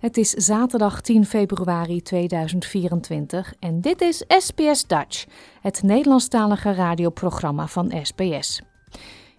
[0.00, 5.26] Het is zaterdag 10 februari 2024 en dit is SBS Dutch,
[5.60, 8.62] het Nederlandstalige radioprogramma van SBS.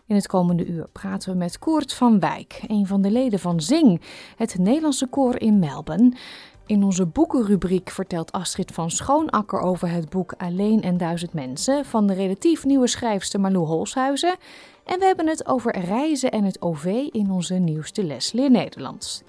[0.05, 3.61] In het komende uur praten we met Koert van Wijk, een van de leden van
[3.61, 4.01] Zing,
[4.35, 6.13] het Nederlandse koor in Melbourne.
[6.65, 12.07] In onze boekenrubriek vertelt Astrid van Schoonakker over het boek Alleen en Duizend Mensen van
[12.07, 14.35] de relatief nieuwe schrijfster Malou Holshuizen.
[14.85, 19.23] En we hebben het over reizen en het OV in onze nieuwste les Leer Nederlands.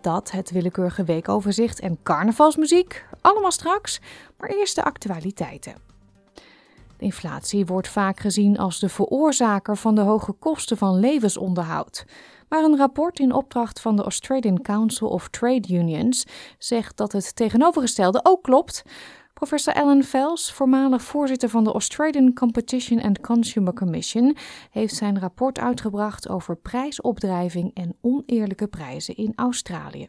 [0.00, 4.00] Dat, het willekeurige weekoverzicht en carnavalsmuziek, allemaal straks,
[4.38, 5.74] maar eerst de actualiteiten.
[6.98, 12.04] De inflatie wordt vaak gezien als de veroorzaker van de hoge kosten van levensonderhoud.
[12.48, 16.26] Maar een rapport in opdracht van de Australian Council of Trade Unions
[16.58, 18.82] zegt dat het tegenovergestelde ook klopt.
[19.38, 24.36] Professor Alan Fels, voormalig voorzitter van de Australian Competition and Consumer Commission,
[24.70, 30.08] heeft zijn rapport uitgebracht over prijsopdrijving en oneerlijke prijzen in Australië.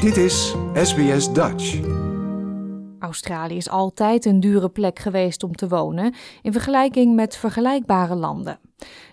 [0.00, 1.80] Dit is SBS Dutch.
[2.98, 8.58] Australië is altijd een dure plek geweest om te wonen in vergelijking met vergelijkbare landen.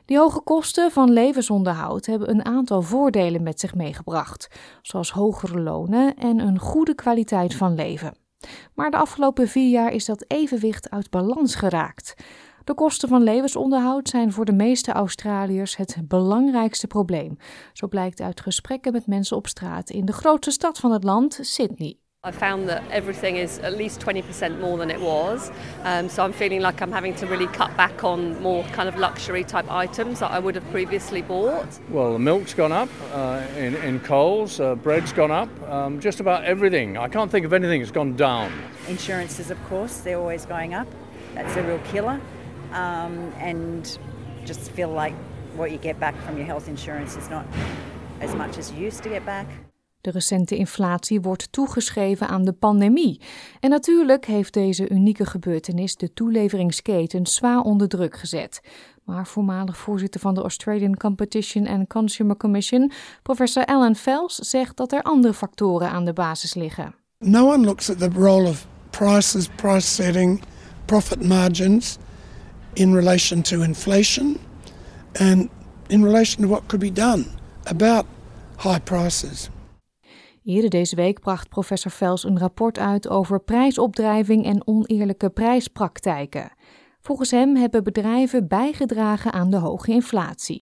[0.06, 4.50] Die hoge kosten van levensonderhoud hebben een aantal voordelen met zich meegebracht,
[4.81, 8.21] zoals hogere lonen en een goede kwaliteit van leven.
[8.74, 12.13] Maar de afgelopen vier jaar is dat evenwicht uit balans geraakt.
[12.63, 17.38] De kosten van levensonderhoud zijn voor de meeste Australiërs het belangrijkste probleem.
[17.74, 21.40] Zo blijkt uit gesprekken met mensen op straat in de grootste stad van het land,
[21.41, 22.00] Sydney.
[22.24, 25.52] I found that everything is at least 20% more than it was.
[25.82, 28.96] Um, so I'm feeling like I'm having to really cut back on more kind of
[28.96, 31.80] luxury type items that I would have previously bought.
[31.90, 36.20] Well, the milk's gone up uh, in, in Coles, uh, bread's gone up, um, just
[36.20, 36.96] about everything.
[36.96, 38.54] I can't think of anything that's gone down.
[38.88, 40.88] Insurances, of course, they're always going up.
[41.34, 42.22] That's a real killer.
[42.72, 43.98] Um, and
[44.46, 45.16] just feel like
[45.56, 47.48] what you get back from your health insurance is not
[48.20, 49.48] as much as you used to get back.
[50.01, 53.22] De recente inflatie wordt toegeschreven aan de pandemie.
[53.59, 58.62] En natuurlijk heeft deze unieke gebeurtenis de toeleveringsketen zwaar onder druk gezet.
[59.03, 62.91] Maar voormalig voorzitter van de Australian Competition and Consumer Commission,
[63.22, 66.95] professor Alan Fels, zegt dat er andere factoren aan de basis liggen.
[67.19, 70.41] No one looks at the role of prices, price setting,
[70.85, 71.97] profit margins
[72.73, 74.38] in relation to inflation
[75.19, 75.50] and
[75.88, 77.25] in relation to what could be done
[77.63, 78.06] about
[78.57, 79.50] high prices.
[80.51, 86.51] Eerder deze week bracht professor Vels een rapport uit over prijsopdrijving en oneerlijke prijspraktijken.
[87.01, 90.63] Volgens hem hebben bedrijven bijgedragen aan de hoge inflatie.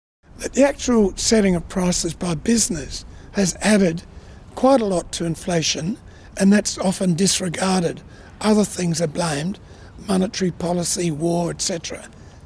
[0.52, 4.06] The actual setting of prices by business has added
[4.54, 5.98] quite a lot to inflation,
[6.34, 8.04] and that's often disregarded.
[8.38, 9.60] Other things are blamed
[10.08, 12.00] monetary policy, war, etc.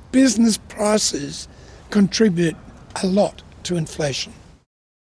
[0.10, 1.48] Business prices
[1.90, 2.56] contribute
[3.04, 4.34] a lot to inflation.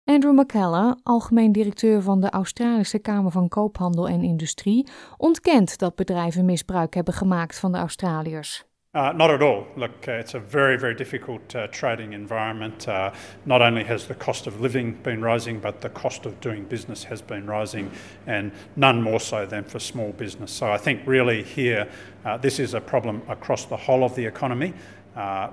[0.05, 6.45] Andrew McKellar, algemeen directeur van de Australische Kamer van Koophandel en Industrie, ontkent dat bedrijven
[6.45, 8.65] misbruik hebben gemaakt van de Australiërs.
[8.93, 9.63] Uh, not at all.
[9.75, 12.87] Look, uh, it's a very, very difficult uh, trading environment.
[12.87, 13.11] Uh,
[13.43, 17.05] not only has the cost of living been rising, but the cost of doing business
[17.05, 17.89] has been rising,
[18.25, 20.57] and none more so than for small business.
[20.57, 21.87] So I think really here,
[22.25, 24.73] uh, this is a problem across the whole of the economy.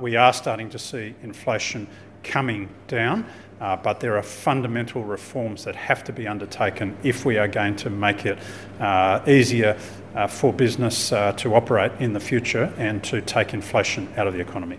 [0.00, 1.86] We are starting to see inflation
[2.22, 3.24] coming down.
[3.62, 7.76] Uh, but there are fundamental reforms that have to be undertaken if we are going
[7.76, 8.38] to make it
[8.80, 9.76] uh, easier
[10.16, 14.34] uh, for business uh, to operate in the future and to take inflation out of
[14.34, 14.78] the economy.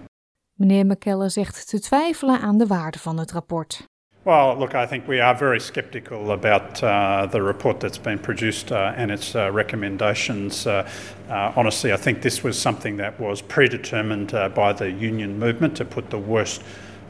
[0.59, 3.87] Meneer McKellar zegt te twijfelen aan de waarde van het rapport.
[4.25, 8.71] Well, look, I think we are very sceptical about uh, the report that's been produced
[8.71, 10.65] uh, and its uh, recommendations.
[10.65, 10.87] Uh,
[11.29, 15.75] uh, honestly, I think this was something that was predetermined uh, by the union movement
[15.75, 16.61] to put the worst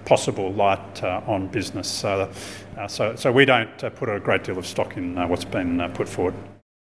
[0.03, 2.03] possible light uh, on business.
[2.03, 2.27] Uh,
[2.87, 6.09] so, so we don't uh, put a great deal of stock in what's been put
[6.09, 6.35] forward.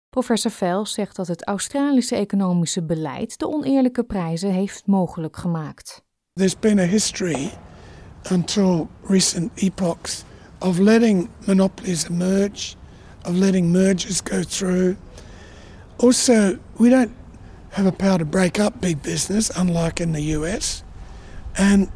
[0.09, 6.03] Professor Vels zegt dat het Australische economische beleid de oneerlijke prijzen heeft mogelijk gemaakt.
[6.33, 7.49] There's been a history
[8.31, 10.23] until recent epochs
[10.59, 12.75] of letting monopolies emerge,
[13.25, 14.95] of letting mergers go through.
[15.97, 17.11] Also, we don't
[17.69, 20.83] have a power to break up big business, unlike in the US,
[21.57, 21.87] and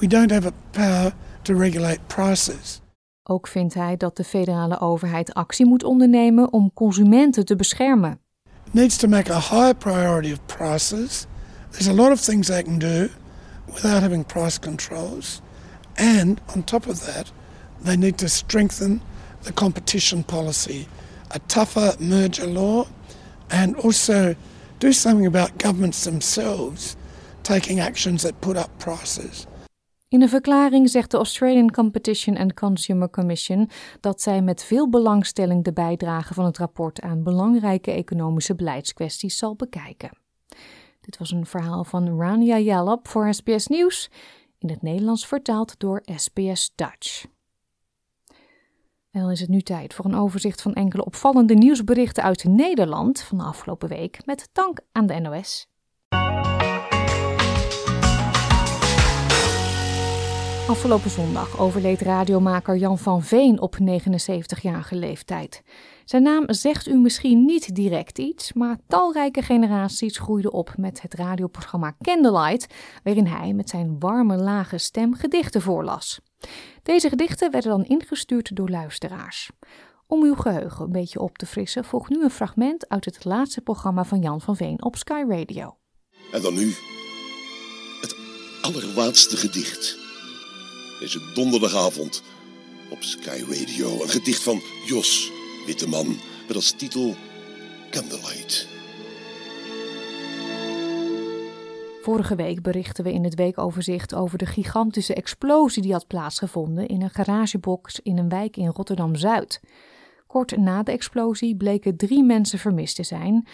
[0.00, 1.12] we don't have a power
[1.42, 2.80] to regulate prices.
[3.22, 8.18] Ook vindt hij dat de federale overheid actie moet ondernemen om consumenten te beschermen.
[8.66, 11.26] It needs to make a higher priority of prices.
[11.70, 13.08] There's a lot of things they can do
[13.66, 15.40] without having price controls.
[15.94, 17.32] And on top of that,
[17.82, 19.00] they need to strengthen
[19.42, 20.86] the competition policy,
[21.30, 22.86] a tougher merger law,
[23.48, 24.34] and also
[24.78, 26.96] do something about governments themselves
[27.42, 29.46] taking actions that put up prices.
[30.08, 33.70] In een verklaring zegt de Australian Competition and Consumer Commission
[34.00, 39.56] dat zij met veel belangstelling de bijdrage van het rapport aan belangrijke economische beleidskwesties zal
[39.56, 40.10] bekijken.
[41.00, 44.10] Dit was een verhaal van Rania Jalab voor SBS Nieuws,
[44.58, 47.24] in het Nederlands vertaald door SBS Dutch.
[49.10, 53.20] En dan is het nu tijd voor een overzicht van enkele opvallende nieuwsberichten uit Nederland
[53.20, 55.68] van de afgelopen week, met dank aan de NOS.
[60.68, 65.62] Afgelopen zondag overleed radiomaker Jan van Veen op 79-jarige leeftijd.
[66.04, 71.14] Zijn naam zegt u misschien niet direct iets, maar talrijke generaties groeiden op met het
[71.14, 76.20] radioprogramma Candlelight, waarin hij met zijn warme, lage stem gedichten voorlas.
[76.82, 79.50] Deze gedichten werden dan ingestuurd door luisteraars.
[80.06, 83.60] Om uw geheugen een beetje op te frissen, volgt nu een fragment uit het laatste
[83.60, 85.76] programma van Jan van Veen op Sky Radio.
[86.32, 86.74] En dan nu
[88.00, 88.16] het
[88.60, 90.05] allerlaatste gedicht.
[90.98, 92.22] Deze donderdagavond
[92.90, 94.02] op Sky Radio.
[94.02, 95.30] Een gedicht van Jos
[95.66, 96.16] Witteman
[96.46, 97.14] met als titel
[97.90, 98.68] Candlelight.
[102.02, 107.02] Vorige week berichten we in het weekoverzicht over de gigantische explosie die had plaatsgevonden in
[107.02, 109.60] een garagebox in een wijk in Rotterdam Zuid.
[110.26, 113.46] Kort na de explosie bleken drie mensen vermist te zijn.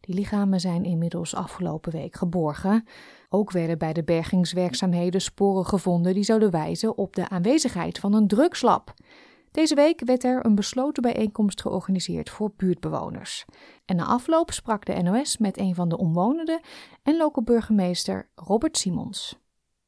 [0.00, 2.84] Die lichamen zijn inmiddels afgelopen week geborgen.
[3.28, 8.28] Ook werden bij de bergingswerkzaamheden sporen gevonden die zouden wijzen op de aanwezigheid van een
[8.28, 8.94] drugslab.
[9.50, 13.44] Deze week werd er een besloten bijeenkomst georganiseerd voor buurtbewoners.
[13.84, 16.60] En na afloop sprak de NOS met een van de omwonenden
[17.02, 19.38] en lokale burgemeester Robert Simons.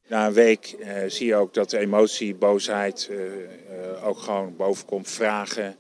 [0.07, 4.57] Na een week eh, zie je ook dat de emotie, boosheid eh, eh, ook gewoon
[4.57, 5.09] bovenkomt.
[5.09, 5.77] Vragen,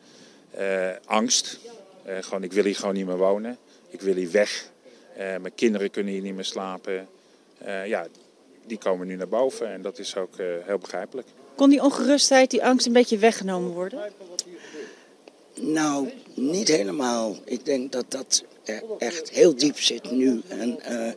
[1.04, 1.58] angst.
[2.04, 3.58] Gewoon, ik wil hier gewoon niet meer wonen.
[3.88, 4.70] Ik wil hier weg.
[5.16, 7.08] Mijn kinderen kunnen hier niet meer slapen.
[7.64, 8.06] Eh, ja,
[8.66, 11.28] die komen nu naar boven en dat is ook eh, heel begrijpelijk.
[11.54, 14.12] Kon die ongerustheid, die angst een beetje weggenomen worden?
[15.60, 17.36] Nou, niet helemaal.
[17.44, 20.42] Ik denk dat dat er echt heel diep zit nu.
[20.48, 21.12] En eh,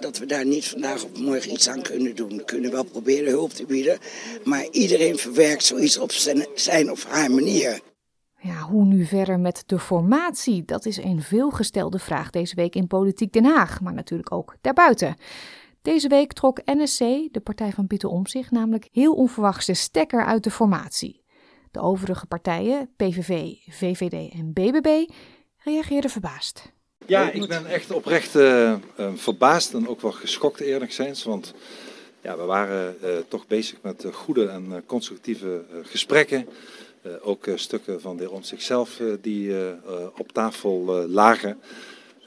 [0.00, 2.36] dat we daar niet vandaag of morgen iets aan kunnen doen.
[2.36, 3.98] We kunnen wel proberen hulp te bieden.
[4.44, 7.80] Maar iedereen verwerkt zoiets op zijn, zijn of haar manier.
[8.42, 10.64] Ja, hoe nu verder met de formatie?
[10.64, 15.16] Dat is een veelgestelde vraag deze week in Politiek Den Haag, maar natuurlijk ook daarbuiten.
[15.82, 16.98] Deze week trok NSC,
[17.32, 21.22] de partij van Pieter Omtzigt, namelijk heel onverwachts de stekker uit de formatie.
[21.70, 25.10] De overige partijen, PVV, VVD en BBB,
[25.64, 26.72] reageerden verbaasd.
[27.06, 31.22] Ja, ik ben echt oprecht uh, uh, verbaasd en ook wel geschokt eerlijk gezegd.
[31.22, 31.54] Want
[32.22, 36.48] ja, we waren uh, toch bezig met goede en constructieve gesprekken.
[37.22, 39.54] ook stukken van de heer Omtzigt zelf die
[40.16, 41.60] op tafel lagen.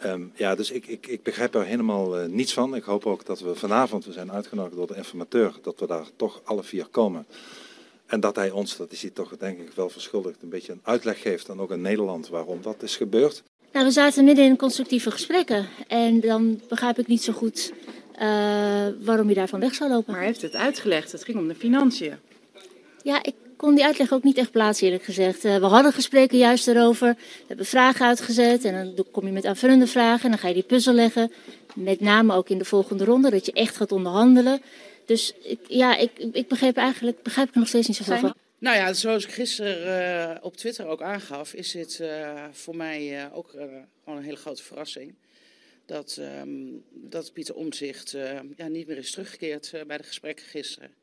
[0.05, 2.75] Um, ja, dus ik, ik, ik begrijp er helemaal uh, niets van.
[2.75, 6.05] Ik hoop ook dat we vanavond, we zijn uitgenodigd door de informateur, dat we daar
[6.15, 7.25] toch alle vier komen.
[8.05, 10.81] En dat hij ons, dat is hij toch denk ik wel verschuldigd, een beetje een
[10.83, 11.49] uitleg geeft.
[11.49, 13.43] En ook in Nederland waarom dat is gebeurd.
[13.71, 15.67] Nou, we zaten midden in constructieve gesprekken.
[15.87, 17.73] En dan begrijp ik niet zo goed
[18.15, 20.11] uh, waarom je daarvan weg zou lopen.
[20.11, 21.11] Maar hij heeft het uitgelegd.
[21.11, 22.15] Het ging om de financiën.
[23.03, 25.45] Ja, ik kon die uitleg ook niet echt plaatsen, eerlijk gezegd.
[25.45, 27.07] Uh, we hadden gesprekken juist erover.
[27.17, 30.53] We hebben vragen uitgezet en dan kom je met aanvullende vragen en dan ga je
[30.53, 31.31] die puzzel leggen.
[31.75, 34.61] Met name ook in de volgende ronde, dat je echt gaat onderhandelen.
[35.05, 38.35] Dus ik, ja, ik, ik begreep eigenlijk begrijp ik er nog steeds niet zoveel van.
[38.57, 43.23] Nou ja, zoals ik gisteren uh, op Twitter ook aangaf, is dit uh, voor mij
[43.23, 45.13] uh, ook gewoon een hele grote verrassing.
[45.85, 48.11] Dat, um, dat Pieter Omtzigt
[48.57, 51.02] ja, niet meer is teruggekeerd bij de gesprekken gisteren.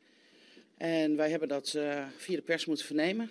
[0.81, 3.31] En wij hebben dat uh, via de pers moeten vernemen.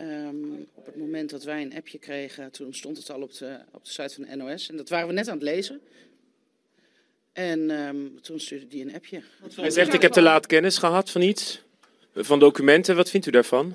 [0.00, 3.58] Um, op het moment dat wij een appje kregen, toen stond het al op de,
[3.70, 4.68] op de site van de NOS.
[4.68, 5.80] En dat waren we net aan het lezen.
[7.32, 9.22] En um, toen stuurde die een appje.
[9.54, 11.62] Hij zegt, ik heb te laat kennis gehad van iets,
[12.14, 12.96] van documenten.
[12.96, 13.74] Wat vindt u daarvan?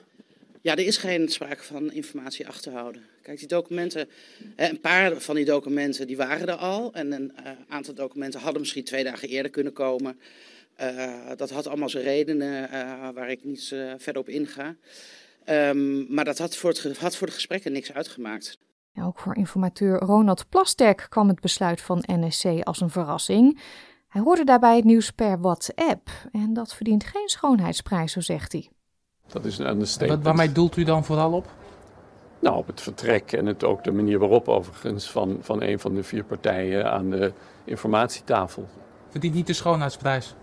[0.62, 3.06] Ja, er is geen sprake van informatie achterhouden.
[3.22, 4.10] Kijk, die documenten,
[4.56, 6.94] een paar van die documenten die waren er al.
[6.94, 10.20] En een uh, aantal documenten hadden misschien twee dagen eerder kunnen komen.
[11.36, 12.70] Dat had allemaal zijn redenen
[13.14, 13.68] waar ik niet
[13.98, 14.76] verder op inga.
[15.50, 18.58] Um, maar dat had voor, het, had voor de gesprekken niks uitgemaakt.
[19.02, 23.60] ook voor informateur Ronald Plasterk kwam het besluit van NSC als een verrassing.
[24.08, 28.70] Hij hoorde daarbij het nieuws per WhatsApp en dat verdient geen schoonheidsprijs, zo zegt hij.
[29.28, 30.24] Dat is een understatement.
[30.24, 31.54] Wat, waarmee doelt u dan vooral op?
[32.40, 35.96] Nou, op het vertrek en het, ook de manier waarop overigens van, van een van
[35.96, 38.68] de vier partijen aan de informatietafel.
[39.10, 40.36] Verdient niet de schoonheidsprijs?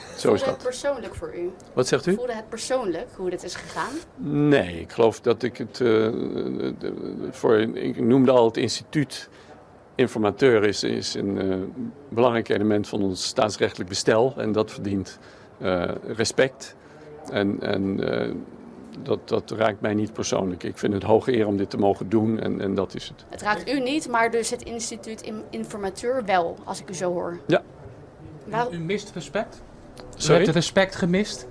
[0.00, 0.48] Zo is Voelde dat.
[0.48, 1.50] het persoonlijk voor u?
[1.72, 2.14] Wat zegt u?
[2.14, 3.92] Voelde het persoonlijk hoe dit is gegaan?
[4.48, 6.08] Nee, ik geloof dat ik het uh,
[7.30, 7.58] voor.
[7.58, 9.28] Ik noemde al het instituut.
[9.94, 11.56] Informateur is, is een uh,
[12.08, 15.18] belangrijk element van ons staatsrechtelijk bestel en dat verdient
[15.62, 16.76] uh, respect.
[17.30, 18.00] En, en
[19.02, 20.62] dat, dat raakt mij niet persoonlijk.
[20.62, 23.24] Ik vind het hoge eer om dit te mogen doen en, en dat is het.
[23.28, 27.38] Het raakt u niet, maar dus het instituut Informateur wel, als ik u zo hoor.
[27.46, 27.62] Ja.
[28.70, 29.62] U mist respect?
[30.16, 30.40] Sorry?
[30.40, 31.46] U hebt respect gemist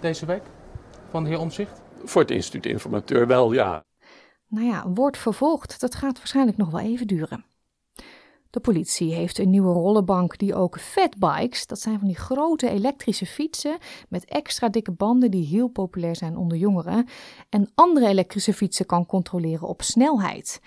[0.00, 0.42] deze week
[1.10, 1.80] van de heer Omzicht?
[2.04, 3.84] Voor het instituut Informateur wel, ja.
[4.48, 5.80] Nou ja, wordt vervolgd.
[5.80, 7.44] Dat gaat waarschijnlijk nog wel even duren.
[8.50, 13.26] De politie heeft een nieuwe rollenbank die ook fatbikes, dat zijn van die grote elektrische
[13.26, 17.08] fietsen met extra dikke banden die heel populair zijn onder jongeren,
[17.48, 20.60] en andere elektrische fietsen kan controleren op snelheid.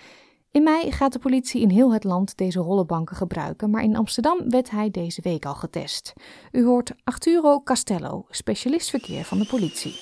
[0.52, 4.50] In mei gaat de politie in heel het land deze rollenbanken gebruiken, maar in Amsterdam
[4.50, 6.12] werd hij deze week al getest.
[6.52, 9.94] U hoort Arturo Castello, specialist verkeer van de politie.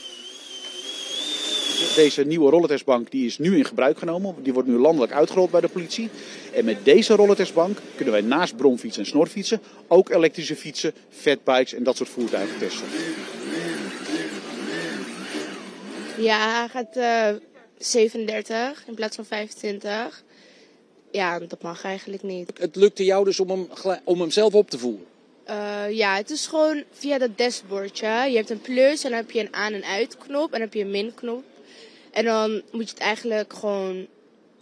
[1.94, 4.34] Deze nieuwe rollentestbank die is nu in gebruik genomen.
[4.42, 6.10] Die wordt nu landelijk uitgerold bij de politie.
[6.54, 11.82] En met deze rollentestbank kunnen wij naast bromfietsen en snorfietsen ook elektrische fietsen, fatbikes en
[11.82, 12.86] dat soort voertuigen testen.
[16.18, 17.40] Ja, hij gaat uh,
[17.78, 20.26] 37 in plaats van 25.
[21.10, 22.50] Ja, dat mag eigenlijk niet.
[22.58, 23.68] Het lukte jou dus om hem,
[24.04, 25.06] om hem zelf op te voeren?
[25.50, 28.06] Uh, ja, het is gewoon via dat dashboardje.
[28.06, 30.74] Je hebt een plus en dan heb je een aan- en uitknop en dan heb
[30.74, 31.44] je een min-knop.
[32.10, 34.06] En dan moet je het eigenlijk gewoon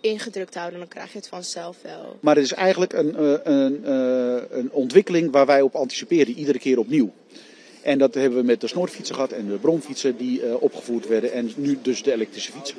[0.00, 2.18] ingedrukt houden en dan krijg je het vanzelf wel.
[2.20, 6.58] Maar het is eigenlijk een, uh, een, uh, een ontwikkeling waar wij op anticiperen, iedere
[6.58, 7.12] keer opnieuw.
[7.82, 11.52] En dat hebben we met de snorfietsen gehad en de bromfietsen die opgevoerd werden en
[11.56, 12.76] nu dus de elektrische fietsen.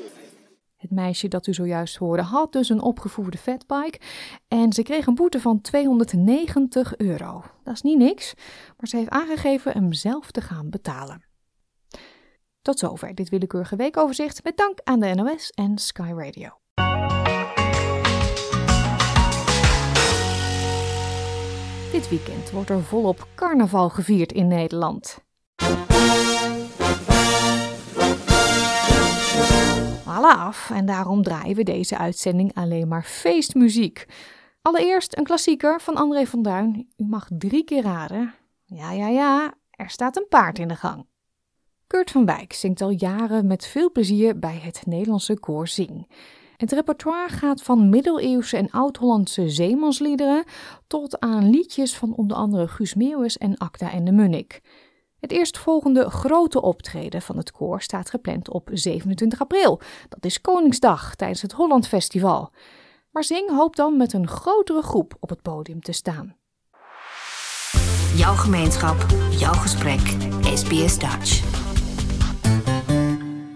[0.77, 3.99] Het meisje dat u zojuist hoorde had dus een opgevoerde fatbike
[4.47, 7.43] en ze kreeg een boete van 290 euro.
[7.63, 8.33] Dat is niet niks,
[8.77, 11.25] maar ze heeft aangegeven hem zelf te gaan betalen.
[12.61, 16.49] Tot zover dit willekeurige weekoverzicht met dank aan de NOS en Sky Radio.
[21.91, 25.25] Dit weekend wordt er volop carnaval gevierd in Nederland.
[30.25, 34.05] Af en daarom draaien we deze uitzending alleen maar feestmuziek.
[34.61, 36.87] Allereerst een klassieker van André van Duin.
[36.97, 38.33] U mag drie keer raden.
[38.65, 41.05] Ja, ja, ja, er staat een paard in de gang.
[41.87, 46.07] Kurt van Wijk zingt al jaren met veel plezier bij het Nederlandse koor Zing.
[46.57, 50.43] Het repertoire gaat van middeleeuwse en oud-Hollandse zeemansliederen
[50.87, 54.61] tot aan liedjes van onder andere Guus Meeuwis en Acta en de Munnik.
[55.19, 59.81] Het eerstvolgende grote optreden van het koor staat gepland op 27 april.
[60.09, 62.51] Dat is Koningsdag tijdens het Holland Festival.
[63.11, 66.35] Maar Zing hoopt dan met een grotere groep op het podium te staan.
[68.15, 68.95] Jouw gemeenschap,
[69.29, 69.99] jouw gesprek,
[70.55, 71.41] SBS Dutch.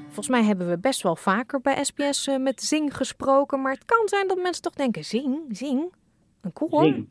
[0.04, 3.86] Volgens mij hebben we best wel vaker bij SBS uh, met Zing gesproken, maar het
[3.86, 5.94] kan zijn dat mensen toch denken: Zing, Zing,
[6.42, 6.84] een koor?
[6.84, 7.08] Zing,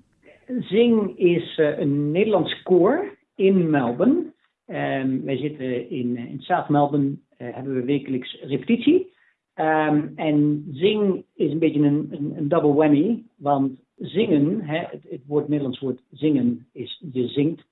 [0.61, 4.33] Zing is uh, een Nederlands koor in Melbourne.
[4.71, 9.13] Um, wij zitten in, in South Melbourne, uh, hebben we wekelijks repetitie.
[9.55, 15.27] Um, en Zing is een beetje een, een, double whammy, want zingen, hè, het, het,
[15.27, 17.65] woord Nederlands woord zingen is je zingt.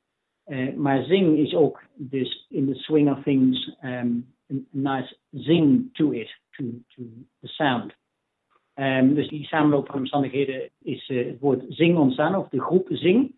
[0.77, 3.77] maar zing is ook dus in the swing of things.
[3.85, 7.03] Um, een nice zing to it, to, to
[7.41, 7.95] the sound.
[9.15, 13.35] Dus die samenloop van omstandigheden is het woord zing ontstaan, of de groep zing.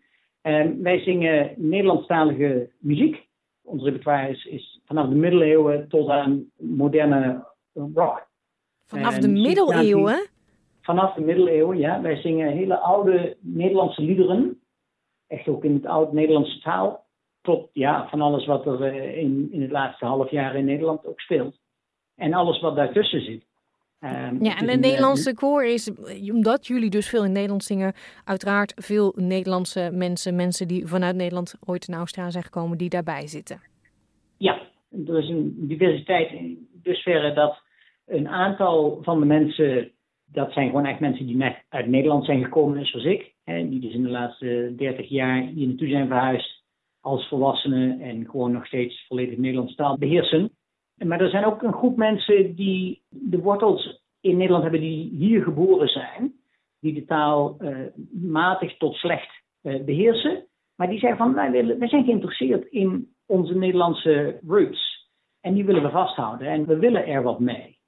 [0.81, 3.29] Wij zingen Nederlandstalige muziek.
[3.63, 7.47] Ons repertoire is, is, vanaf de middeleeuwen tot aan moderne
[7.93, 8.27] rock.
[8.85, 10.27] Vanaf de middeleeuwen?
[10.81, 12.01] Vanaf de middeleeuwen, ja.
[12.01, 14.61] Wij zingen hele oude Nederlandse liederen.
[15.27, 17.05] Echt ook in het oud-Nederlandse taal
[17.41, 21.05] tot ja, van alles wat er uh, in, in het laatste half jaar in Nederland
[21.05, 21.59] ook speelt.
[22.15, 23.45] En alles wat daartussen zit.
[24.03, 25.91] Um, ja, en het Nederlandse koor is,
[26.31, 27.93] omdat jullie dus veel in Nederland zingen,
[28.23, 33.27] uiteraard veel Nederlandse mensen, mensen die vanuit Nederland ooit naar Australië zijn gekomen, die daarbij
[33.27, 33.61] zitten.
[34.37, 34.61] Ja,
[35.07, 37.61] er is een diversiteit in dusverre dat
[38.05, 39.91] een aantal van de mensen,
[40.25, 43.33] dat zijn gewoon echt mensen die net uit Nederland zijn gekomen, zoals ik.
[43.43, 46.63] Hè, die dus in de laatste 30 jaar hier naartoe zijn verhuisd
[47.01, 50.51] als volwassenen en gewoon nog steeds volledig Nederlands taal beheersen.
[51.05, 55.43] Maar er zijn ook een groep mensen die de wortels in Nederland hebben die hier
[55.43, 56.33] geboren zijn,
[56.79, 57.77] die de taal uh,
[58.11, 60.45] matig tot slecht uh, beheersen.
[60.75, 65.09] Maar die zeggen van wij, willen, wij zijn geïnteresseerd in onze Nederlandse roots.
[65.39, 67.79] En die willen we vasthouden en we willen er wat mee.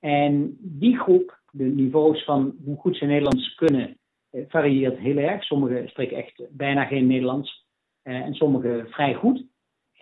[0.00, 3.98] En die groep, de niveaus van hoe goed ze Nederlands kunnen,
[4.32, 5.44] uh, varieert heel erg.
[5.44, 7.66] Sommigen spreken echt bijna geen Nederlands
[8.02, 9.44] en sommigen vrij goed.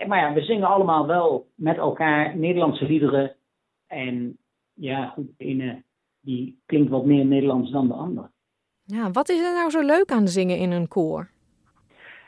[0.07, 3.37] Maar ja, we zingen allemaal wel met elkaar Nederlandse liederen.
[3.87, 4.38] En
[4.75, 5.83] ja, goed, de ene
[6.21, 8.30] die klinkt wat meer Nederlands dan de ander.
[8.85, 11.30] Ja, wat is er nou zo leuk aan zingen in een koor?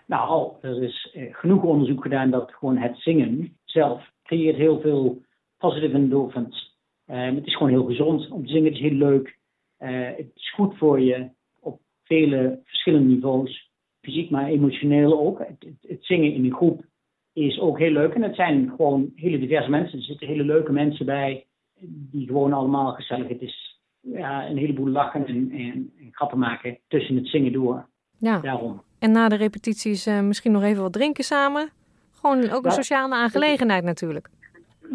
[0.06, 5.22] Nou, er is eh, genoeg onderzoek gedaan dat gewoon het zingen zelf creëert heel veel
[5.58, 6.76] positive endorphins.
[7.06, 8.64] Uh, het is gewoon heel gezond om te zingen.
[8.64, 9.38] Het is heel leuk.
[9.78, 13.70] Uh, het is goed voor je op vele verschillende niveaus.
[14.00, 15.38] Fysiek, maar emotioneel ook.
[15.38, 16.84] Het, het, het zingen in een groep
[17.32, 18.14] is ook heel leuk.
[18.14, 19.98] En het zijn gewoon hele diverse mensen.
[19.98, 21.46] Er zitten hele leuke mensen bij,
[21.80, 23.28] die gewoon allemaal gezellig.
[23.28, 27.86] Het is ja, een heleboel lachen en, en, en grappen maken tussen het zingen door.
[28.18, 28.38] Ja.
[28.38, 28.82] Daarom.
[28.98, 31.70] En na de repetities uh, misschien nog even wat drinken samen.
[32.12, 34.28] Gewoon ook een sociale aangelegenheid natuurlijk.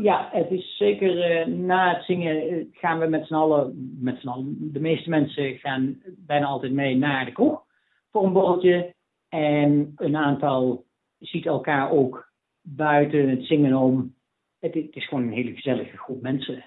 [0.01, 4.19] Ja, het is zeker uh, na het zingen uh, gaan we met z'n allen, met
[4.19, 7.63] z'n allen, de meeste mensen gaan bijna altijd mee naar de kroeg
[8.11, 8.93] voor een borreltje.
[9.29, 10.85] En een aantal
[11.19, 12.26] ziet elkaar ook
[12.75, 14.15] buiten het zingen om.
[14.59, 16.63] Het, het, is gewoon een hele gezellige groep mensen.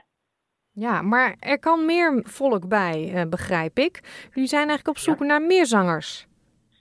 [0.72, 4.00] Ja, maar er kan meer volk bij, uh, begrijp ik.
[4.32, 5.24] Jullie zijn eigenlijk op zoek ja.
[5.24, 6.26] naar meer zangers.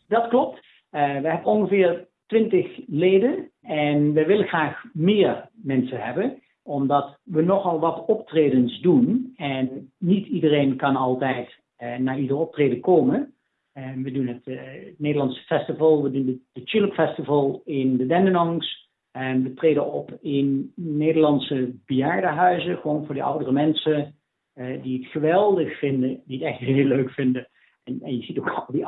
[0.07, 0.55] Dat klopt.
[0.55, 7.41] Uh, we hebben ongeveer 20 leden en we willen graag meer mensen hebben, omdat we
[7.41, 13.33] nogal wat optredens doen en niet iedereen kan altijd uh, naar ieder optreden komen.
[13.73, 17.97] En we doen het, uh, het Nederlandse festival, we doen de, de Tulip Festival in
[17.97, 18.88] de Dendenongs.
[19.19, 24.15] En we treden op in Nederlandse bejaardenhuizen, gewoon voor die oudere mensen
[24.55, 27.47] uh, die het geweldig vinden, die het echt heel leuk vinden.
[27.83, 28.85] En, en je ziet ook al die,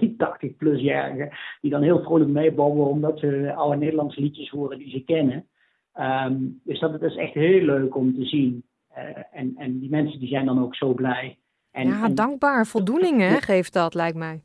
[0.00, 1.28] die 80-plusjarigen
[1.60, 5.46] die dan heel vrolijk meebouwen omdat ze oude Nederlandse liedjes horen die ze kennen.
[5.94, 8.64] Um, dus dat, dat is echt heel leuk om te zien.
[8.98, 8.98] Uh,
[9.32, 11.38] en, en die mensen die zijn dan ook zo blij.
[11.70, 12.66] En, ja, en, dankbaar.
[12.66, 14.42] Voldoening hè, geeft dat, lijkt mij.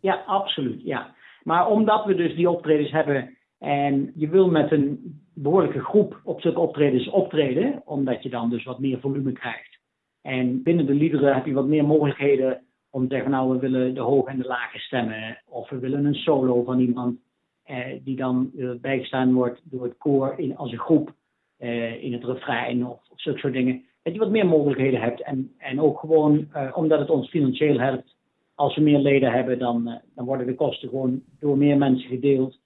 [0.00, 0.82] Ja, absoluut.
[0.82, 1.14] Ja.
[1.42, 6.40] Maar omdat we dus die optredens hebben en je wil met een behoorlijke groep op
[6.40, 9.78] zulke optredens optreden, omdat je dan dus wat meer volume krijgt.
[10.22, 13.94] En binnen de liederen heb je wat meer mogelijkheden om te zeggen, nou we willen
[13.94, 15.42] de hoge en de lage stemmen.
[15.48, 17.18] Of we willen een solo van iemand
[17.62, 21.14] eh, die dan uh, bijgestaan wordt door het koor in, als een groep
[21.56, 23.84] eh, in het refrein of, zulke soort dingen.
[24.02, 25.22] Dat je wat meer mogelijkheden hebt.
[25.22, 28.16] En, en ook gewoon uh, omdat het ons financieel helpt.
[28.54, 32.08] Als we meer leden hebben, dan, uh, dan worden de kosten gewoon door meer mensen
[32.08, 32.59] gedeeld.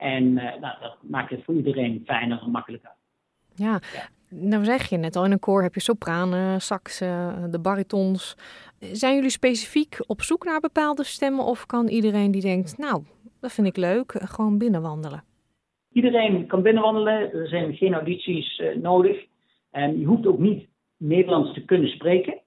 [0.00, 2.90] En uh, nou, dat maakt het voor iedereen fijner en makkelijker.
[3.54, 4.08] Ja, ja.
[4.28, 8.36] nou zeg je net al, in een koor heb je sopranen, saxen, de baritons.
[8.78, 13.02] Zijn jullie specifiek op zoek naar bepaalde stemmen of kan iedereen die denkt, nou,
[13.40, 15.24] dat vind ik leuk, gewoon binnenwandelen?
[15.92, 19.26] Iedereen kan binnenwandelen, er zijn geen audities uh, nodig.
[19.70, 22.40] En je hoeft ook niet Nederlands te kunnen spreken.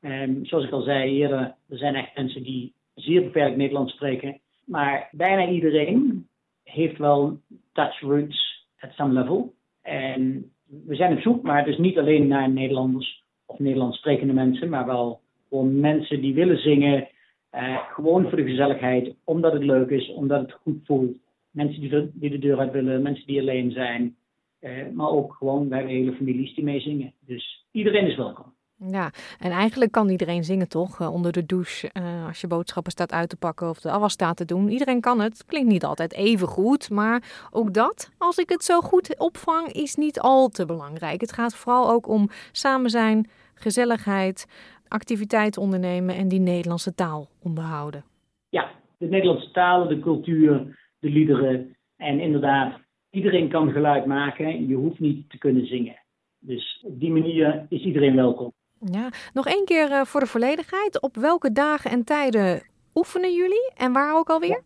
[0.00, 4.40] Um, zoals ik al zei eerder, er zijn echt mensen die zeer beperkt Nederlands spreken.
[4.64, 6.28] Maar bijna iedereen
[6.70, 7.40] heeft wel
[7.72, 9.54] Dutch roots at some level.
[9.82, 10.52] En
[10.86, 14.86] we zijn op zoek, maar dus niet alleen naar Nederlanders of Nederlands sprekende mensen, maar
[14.86, 17.08] wel gewoon mensen die willen zingen.
[17.54, 21.16] Uh, gewoon voor de gezelligheid, omdat het leuk is, omdat het goed voelt.
[21.50, 24.16] Mensen die de, die de deur uit willen, mensen die alleen zijn.
[24.60, 27.12] Uh, maar ook gewoon, wij hebben hele families die meezingen.
[27.26, 28.52] Dus iedereen is welkom.
[28.88, 31.00] Ja, en eigenlijk kan iedereen zingen toch?
[31.00, 34.12] Uh, onder de douche, uh, als je boodschappen staat uit te pakken of de afwas
[34.12, 34.68] staat te doen.
[34.68, 35.44] Iedereen kan het.
[35.46, 39.94] Klinkt niet altijd even goed, maar ook dat, als ik het zo goed opvang, is
[39.94, 41.20] niet al te belangrijk.
[41.20, 44.46] Het gaat vooral ook om samen zijn, gezelligheid,
[44.88, 48.04] activiteiten ondernemen en die Nederlandse taal onderhouden.
[48.48, 54.66] Ja, de Nederlandse taal, de cultuur, de liederen en inderdaad, iedereen kan geluid maken.
[54.68, 55.98] Je hoeft niet te kunnen zingen.
[56.38, 58.52] Dus op die manier is iedereen welkom.
[58.84, 61.00] Ja, nog één keer uh, voor de volledigheid.
[61.00, 62.62] Op welke dagen en tijden
[62.94, 64.48] oefenen jullie en waar ook alweer?
[64.50, 64.60] Ja.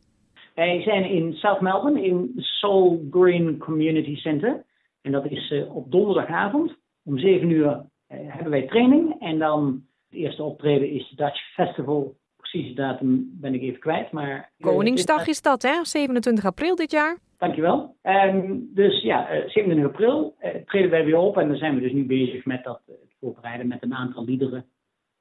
[0.54, 4.64] Wij zijn in South Melbourne in Soul Green Community Center.
[5.02, 6.76] En dat is uh, op donderdagavond.
[7.04, 9.20] Om 7 uur uh, hebben wij training.
[9.20, 12.16] En dan het eerste optreden is Dutch Festival.
[12.36, 14.12] Precies de datum ben ik even kwijt.
[14.12, 15.84] Maar, Koningsdag is dat, hè?
[15.84, 17.18] 27 april dit jaar.
[17.38, 17.96] Dankjewel.
[18.02, 21.36] Um, dus ja, 27 april treden wij weer op.
[21.36, 22.80] En dan zijn we dus nu bezig met dat
[23.24, 24.64] voorbereiden met een aantal liederen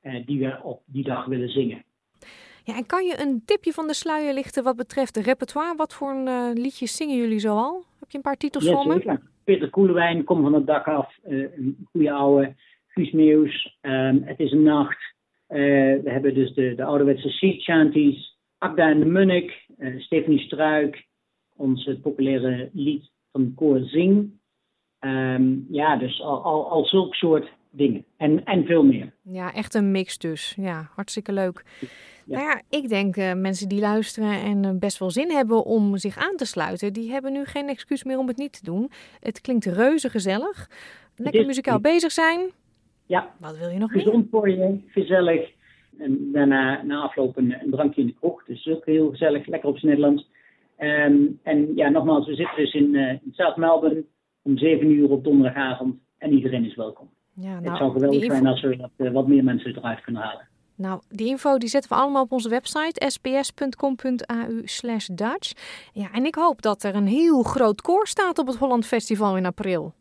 [0.02, 1.84] uh, die we op die dag willen zingen.
[2.64, 5.76] Ja, en kan je een tipje van de sluier lichten wat betreft de repertoire?
[5.76, 7.84] Wat voor uh, liedjes zingen jullie zoal?
[8.00, 8.94] Heb je een paar titels voor me?
[8.94, 9.22] Zeker.
[9.44, 11.18] Peter Koelewijn, Kom van het dak af.
[11.28, 12.56] Uh, een goede oude.
[12.88, 15.14] Guus Meeuws, um, Het is een nacht.
[15.48, 18.38] We hebben dus de, de ouderwetse sea chanties.
[18.58, 19.66] Akda en de Munnik.
[19.98, 21.06] Stephanie Struik.
[21.56, 24.32] Ons populaire lied van koor Zing.
[25.00, 28.06] Um, ja, dus al, al, al zulk soort dingen.
[28.18, 29.14] En, en veel meer.
[29.22, 30.56] Ja, echt een mix dus.
[30.58, 31.64] Ja, hartstikke leuk.
[32.26, 32.38] Ja.
[32.38, 35.98] Nou ja, ik denk uh, mensen die luisteren en uh, best wel zin hebben om
[35.98, 38.90] zich aan te sluiten, die hebben nu geen excuus meer om het niet te doen.
[39.20, 40.70] Het klinkt reuze gezellig.
[41.16, 42.40] Lekker muzikaal bezig zijn.
[43.06, 43.34] Ja.
[43.40, 44.28] Wat wil je nog Gezond meer?
[44.30, 45.52] voor je, gezellig.
[45.98, 48.44] En daarna na afloop een, een drankje in de kroeg.
[48.44, 50.30] Dus ook heel gezellig, lekker op zijn Nederlands.
[50.80, 54.04] Um, en ja, nogmaals, we zitten dus in, uh, in South Melbourne
[54.42, 55.96] om 7 uur op donderdagavond.
[56.18, 57.10] En iedereen is welkom.
[57.34, 58.34] Ja, nou, het zou geweldig info...
[58.34, 60.48] zijn als we wat, uh, wat meer mensen eruit kunnen halen.
[60.76, 65.52] Nou, die info die zetten we allemaal op onze website sps.com.au slash Dutch.
[65.94, 69.38] Ja, en ik hoop dat er een heel groot koor staat op het Holland Festival
[69.38, 69.94] in april.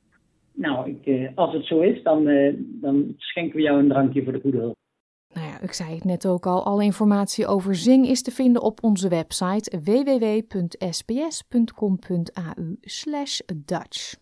[0.53, 4.25] Nou, ik, uh, als het zo is, dan, uh, dan schenken we jou een drankje
[4.25, 4.77] voor de goede hulp.
[5.35, 8.63] Nou ja, ik zei het net ook al, alle informatie over Zing is te vinden
[8.63, 10.77] op onze website www.sps.com.au
[12.81, 14.22] slash Dutch.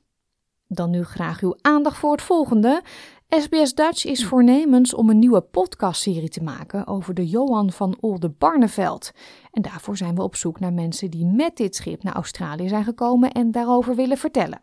[0.72, 2.82] Dan nu graag uw aandacht voor het volgende.
[3.28, 9.10] SBS Dutch is voornemens om een nieuwe podcastserie te maken over de Johan van Oldenbarneveld.
[9.52, 12.84] En daarvoor zijn we op zoek naar mensen die met dit schip naar Australië zijn
[12.84, 14.60] gekomen en daarover willen vertellen.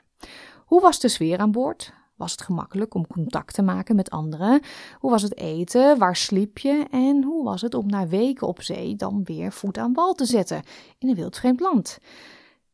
[0.66, 1.94] Hoe was de sfeer aan boord?
[2.16, 4.62] Was het gemakkelijk om contact te maken met anderen?
[5.00, 5.98] Hoe was het eten?
[5.98, 6.86] Waar sliep je?
[6.92, 10.26] En hoe was het om na weken op zee dan weer voet aan wal te
[10.26, 10.62] zetten
[10.98, 12.00] in een wildvreemd land?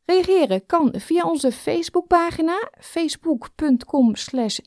[0.06, 4.58] Reageren kan via onze Facebookpagina facebook.com slash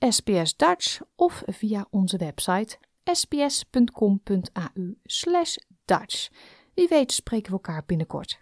[1.15, 6.30] of via onze website sps.com.au slash dutch.
[6.73, 8.39] Wie weet spreken we elkaar binnenkort.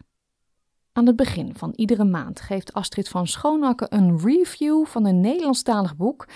[0.91, 5.95] Aan het begin van iedere maand geeft Astrid van Schoonakken een review van een Nederlandstalig
[5.95, 6.27] boek.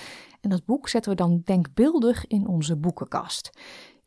[0.41, 3.49] En dat boek zetten we dan denkbeeldig in onze boekenkast.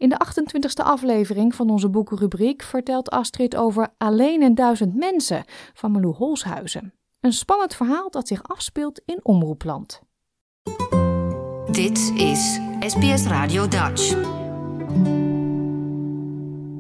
[0.02, 5.90] In de 28e aflevering van onze boekenrubriek vertelt Astrid over Alleen en Duizend Mensen van
[5.90, 6.94] Malou Holshuizen.
[7.20, 10.00] Een spannend verhaal dat zich afspeelt in Omroepland.
[11.70, 14.16] Dit is SBS Radio Dutch.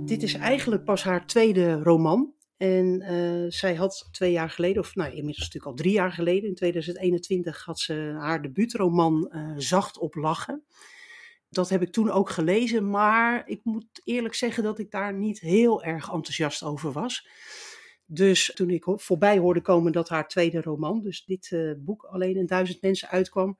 [0.06, 2.32] Dit is eigenlijk pas haar tweede roman.
[2.56, 6.48] En uh, zij had twee jaar geleden, of nou inmiddels natuurlijk al drie jaar geleden,
[6.48, 10.62] in 2021 had ze haar debuutroman uh, Zacht op Lachen.
[11.52, 15.40] Dat heb ik toen ook gelezen, maar ik moet eerlijk zeggen dat ik daar niet
[15.40, 17.28] heel erg enthousiast over was.
[18.04, 22.36] Dus toen ik voorbij hoorde komen dat haar tweede roman, dus dit uh, boek Alleen
[22.36, 23.58] een duizend mensen uitkwam,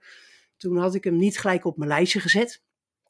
[0.56, 2.62] toen had ik hem niet gelijk op mijn lijstje gezet.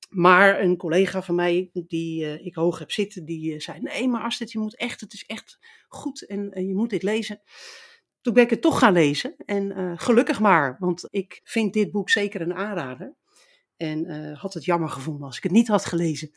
[0.09, 4.09] Maar een collega van mij, die uh, ik hoog heb zitten, die uh, zei: Nee,
[4.09, 7.42] maar Astrid, je moet echt, het is echt goed en, en je moet dit lezen.
[8.21, 9.35] Toen ben ik het toch gaan lezen.
[9.37, 13.14] En gelukkig maar, want ik vind dit boek zeker een aanrader.
[13.83, 16.31] En had het jammer gevonden als ik het niet had gelezen.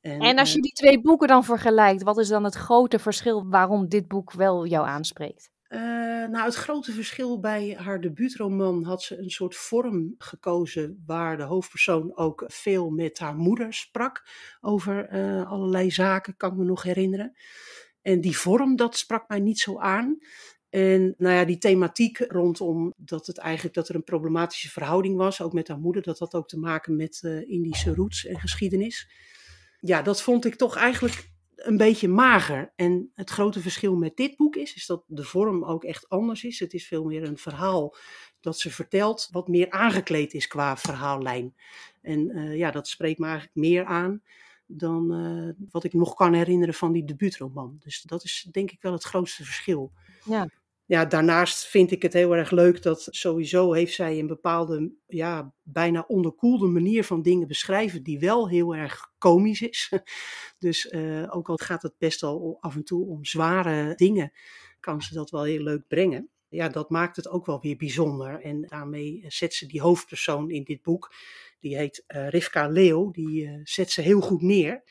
[0.00, 3.48] En, en als je die twee boeken dan vergelijkt, wat is dan het grote verschil
[3.48, 5.50] waarom dit boek wel jou aanspreekt?
[5.68, 5.80] Uh,
[6.26, 11.42] nou, het grote verschil bij haar debuutroman had ze een soort vorm gekozen waar de
[11.42, 14.28] hoofdpersoon ook veel met haar moeder sprak
[14.60, 17.36] over uh, allerlei zaken, kan ik me nog herinneren.
[18.02, 20.18] En die vorm, dat sprak mij niet zo aan.
[20.70, 25.42] En nou ja, die thematiek rondom dat het eigenlijk dat er een problematische verhouding was,
[25.42, 29.10] ook met haar moeder, dat had ook te maken met uh, Indische roots en geschiedenis.
[29.80, 32.72] Ja, dat vond ik toch eigenlijk een beetje mager.
[32.76, 36.44] En het grote verschil met dit boek is, is dat de vorm ook echt anders
[36.44, 36.58] is.
[36.58, 37.96] Het is veel meer een verhaal
[38.40, 41.54] dat ze vertelt, wat meer aangekleed is qua verhaallijn.
[42.02, 44.22] En uh, ja, dat spreekt me eigenlijk meer aan
[44.66, 47.76] dan uh, wat ik nog kan herinneren van die debuutroman.
[47.78, 49.92] Dus dat is denk ik wel het grootste verschil.
[50.24, 50.48] Ja.
[50.86, 55.54] Ja, daarnaast vind ik het heel erg leuk dat sowieso heeft zij een bepaalde, ja,
[55.62, 59.90] bijna onderkoelde manier van dingen beschrijven, die wel heel erg komisch is.
[60.58, 64.32] Dus uh, ook al gaat het best wel af en toe om zware dingen,
[64.80, 66.28] kan ze dat wel heel leuk brengen.
[66.48, 68.40] Ja, dat maakt het ook wel weer bijzonder.
[68.40, 71.14] En daarmee zet ze die hoofdpersoon in dit boek,
[71.66, 74.82] die heet uh, Rivka Leeuw, die uh, zet ze heel goed neer.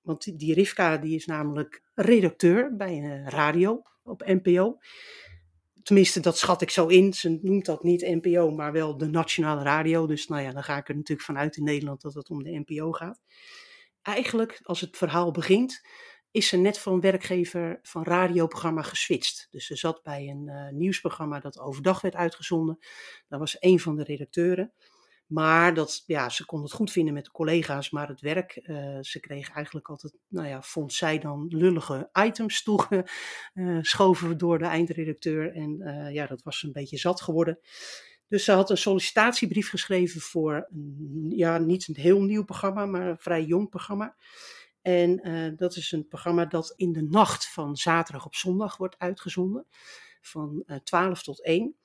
[0.00, 4.78] Want die, Rivka die is namelijk redacteur bij een radio op NPO.
[5.82, 7.12] Tenminste, dat schat ik zo in.
[7.12, 10.06] Ze noemt dat niet NPO, maar wel de nationale radio.
[10.06, 12.62] Dus nou ja, dan ga ik er natuurlijk vanuit in Nederland dat het om de
[12.66, 13.20] NPO gaat.
[14.02, 15.80] Eigenlijk, als het verhaal begint,
[16.30, 19.48] is ze net van werkgever van radioprogramma geswitcht.
[19.50, 22.78] Dus ze zat bij een nieuwsprogramma dat overdag werd uitgezonden.
[23.28, 24.72] Daar was een van de redacteuren.
[25.26, 28.98] Maar dat, ja, ze kon het goed vinden met de collega's, maar het werk, eh,
[29.00, 34.64] ze kreeg eigenlijk altijd, nou ja, vond zij dan lullige items toegeschoven uh, door de
[34.64, 35.54] eindredacteur.
[35.54, 37.58] En uh, ja, dat was een beetje zat geworden.
[38.28, 43.06] Dus ze had een sollicitatiebrief geschreven voor, een, ja, niet een heel nieuw programma, maar
[43.06, 44.16] een vrij jong programma.
[44.82, 45.20] En
[45.56, 49.66] dat is een programma dat in de nacht van zaterdag op zondag wordt uitgezonden,
[50.20, 51.76] van 12 tot 1.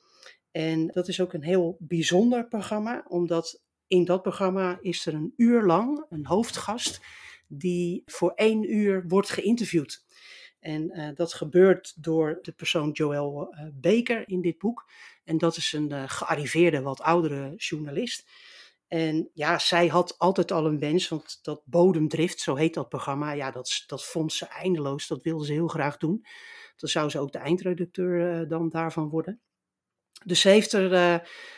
[0.52, 5.34] En dat is ook een heel bijzonder programma, omdat in dat programma is er een
[5.38, 7.02] uur lang een hoofdgast
[7.48, 10.04] die voor één uur wordt geïnterviewd.
[10.60, 14.90] En uh, dat gebeurt door de persoon Joël uh, Baker in dit boek.
[15.24, 18.30] En dat is een uh, gearriveerde, wat oudere journalist.
[18.88, 23.32] En ja, zij had altijd al een wens, want dat bodemdrift, zo heet dat programma,
[23.32, 25.08] ja, dat, dat vond ze eindeloos.
[25.08, 26.26] Dat wilde ze heel graag doen.
[26.76, 29.42] Dan zou ze ook de eindredacteur dan daarvan worden.
[30.26, 31.16] Dus ze heeft er uh,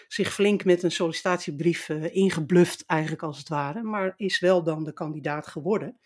[0.08, 4.84] zich flink met een sollicitatiebrief uh, ingebluft, eigenlijk als het ware, maar is wel dan
[4.84, 5.98] de kandidaat geworden.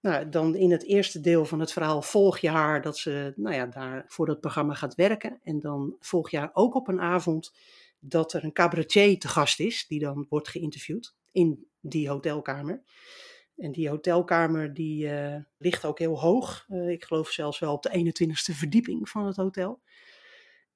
[0.00, 3.54] Nou, dan in het eerste deel van het verhaal volg je haar dat ze nou
[3.54, 5.40] ja, daar voor dat programma gaat werken.
[5.42, 7.52] En dan volg je haar ook op een avond
[7.98, 12.82] dat er een cabaretier te gast is, die dan wordt geïnterviewd in die hotelkamer.
[13.56, 16.66] En die hotelkamer die uh, ligt ook heel hoog.
[16.88, 19.80] ik geloof zelfs wel op de 21ste verdieping van het hotel.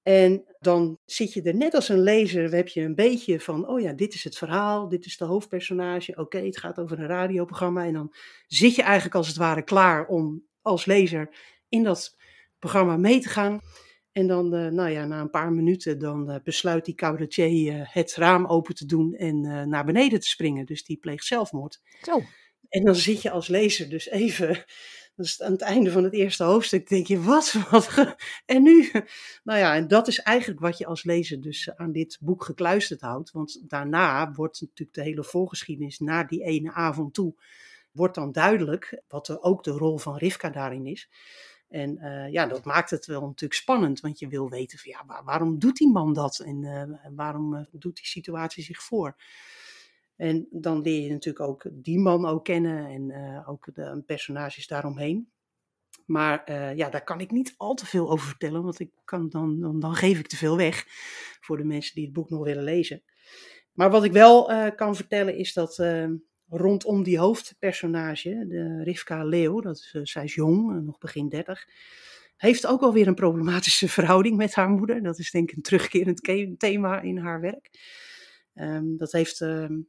[0.09, 3.81] En dan zit je er net als een lezer, heb je een beetje van, oh
[3.81, 7.85] ja, dit is het verhaal, dit is de hoofdpersonage, oké, het gaat over een radioprogramma.
[7.85, 8.14] En dan
[8.47, 11.31] zit je eigenlijk als het ware klaar om als lezer
[11.68, 12.16] in dat
[12.59, 13.61] programma mee te gaan.
[14.12, 17.81] En dan, uh, nou ja, na een paar minuten, dan uh, besluit die cabaretier uh,
[17.85, 20.66] het raam open te doen en naar beneden te springen.
[20.66, 21.81] Dus die pleegt zelfmoord.
[22.03, 22.23] Zo.
[22.68, 24.64] En dan zit je als lezer dus even
[25.18, 28.90] dus aan het einde van het eerste hoofdstuk denk je, wat, wat, en nu?
[29.44, 33.00] Nou ja, en dat is eigenlijk wat je als lezer dus aan dit boek gekluisterd
[33.00, 33.31] houdt.
[33.31, 37.35] Want daarna wordt natuurlijk de hele voorgeschiedenis naar die ene avond toe,
[37.92, 41.09] wordt dan duidelijk wat ook de rol van Rivka daarin is.
[41.68, 45.22] En uh, ja, dat maakt het wel natuurlijk spannend, want je wil weten van ja,
[45.24, 49.16] waarom doet die man dat en uh, waarom uh, doet die situatie zich voor?
[50.18, 54.66] En dan leer je natuurlijk ook die man ook kennen en uh, ook de personages
[54.66, 55.31] daaromheen.
[56.07, 59.28] Maar uh, ja, daar kan ik niet al te veel over vertellen, want ik kan
[59.28, 60.85] dan, dan, dan, geef ik te veel weg
[61.40, 63.02] voor de mensen die het boek nog willen lezen.
[63.72, 65.83] Maar wat ik wel uh, kan vertellen is dat
[66.48, 71.66] rondom die hoofdpersonage, de Rivka Leeuw, dat is, zij is jong, nog begin dertig,
[72.37, 75.02] heeft ook alweer een problematische verhouding met haar moeder.
[75.02, 77.70] Dat is denk ik een terugkerend thema in haar werk.
[78.54, 79.88] Um, dat heeft um,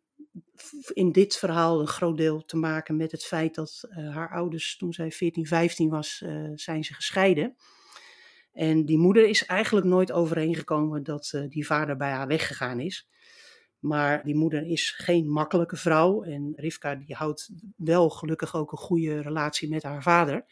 [0.93, 4.77] in dit verhaal een groot deel te maken met het feit dat uh, haar ouders,
[4.77, 7.55] toen zij 14, 15 was, uh, zijn ze gescheiden.
[8.53, 13.10] En die moeder is eigenlijk nooit overeengekomen dat uh, die vader bij haar weggegaan is.
[13.79, 16.23] Maar die moeder is geen makkelijke vrouw.
[16.23, 20.45] En Rivka die houdt wel gelukkig ook een goede relatie met haar vader.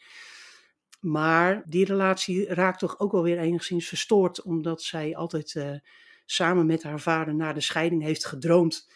[1.00, 4.42] Maar die relatie raakt toch ook wel weer enigszins verstoord.
[4.42, 5.80] Omdat zij altijd
[6.26, 8.88] samen met haar vader na de scheiding heeft gedroomd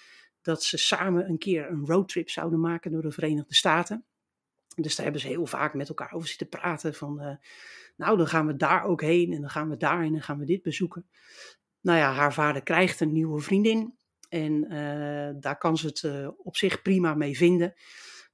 [0.43, 4.05] dat ze samen een keer een roadtrip zouden maken door de Verenigde Staten.
[4.75, 6.95] Dus daar hebben ze heel vaak met elkaar over zitten praten.
[6.95, 7.35] Van, uh,
[7.97, 10.39] nou, dan gaan we daar ook heen en dan gaan we daar en dan gaan
[10.39, 11.07] we dit bezoeken.
[11.81, 13.97] Nou ja, haar vader krijgt een nieuwe vriendin.
[14.29, 17.75] En uh, daar kan ze het uh, op zich prima mee vinden.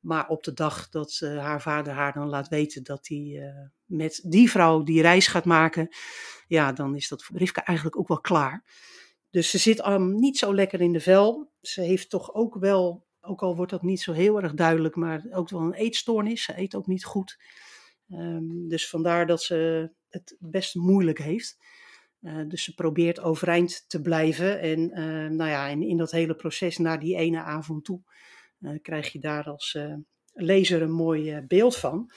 [0.01, 4.51] Maar op de dag dat haar vader haar dan laat weten dat hij met die
[4.51, 5.89] vrouw die reis gaat maken,
[6.47, 8.65] ja, dan is dat voor Rivka eigenlijk ook wel klaar.
[9.31, 11.51] Dus ze zit um, niet zo lekker in de vel.
[11.61, 15.27] Ze heeft toch ook wel, ook al wordt dat niet zo heel erg duidelijk, maar
[15.31, 16.45] ook wel een eetstoornis.
[16.45, 17.39] Ze eet ook niet goed.
[18.11, 21.59] Um, dus vandaar dat ze het best moeilijk heeft.
[22.21, 24.61] Uh, dus ze probeert overeind te blijven.
[24.61, 28.01] En uh, nou ja, in, in dat hele proces naar die ene avond toe
[28.61, 29.79] uh, krijg je daar als
[30.33, 32.11] lezer een mooi beeld van.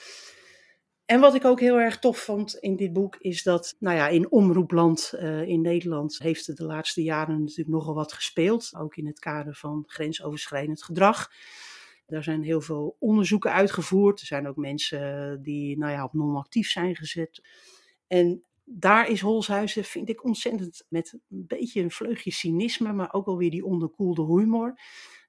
[1.12, 4.08] En wat ik ook heel erg tof vond in dit boek is dat, nou ja,
[4.08, 8.72] in omroepland uh, in Nederland heeft het de laatste jaren natuurlijk nogal wat gespeeld.
[8.76, 11.30] Ook in het kader van grensoverschrijdend gedrag.
[12.06, 14.20] Daar zijn heel veel onderzoeken uitgevoerd.
[14.20, 17.48] Er zijn ook mensen die, nou ja, op non-actief zijn gezet.
[18.06, 23.26] En daar is Holshuizen, vind ik, ontzettend met een beetje een vleugje cynisme, maar ook
[23.26, 24.80] wel weer die onderkoelde humor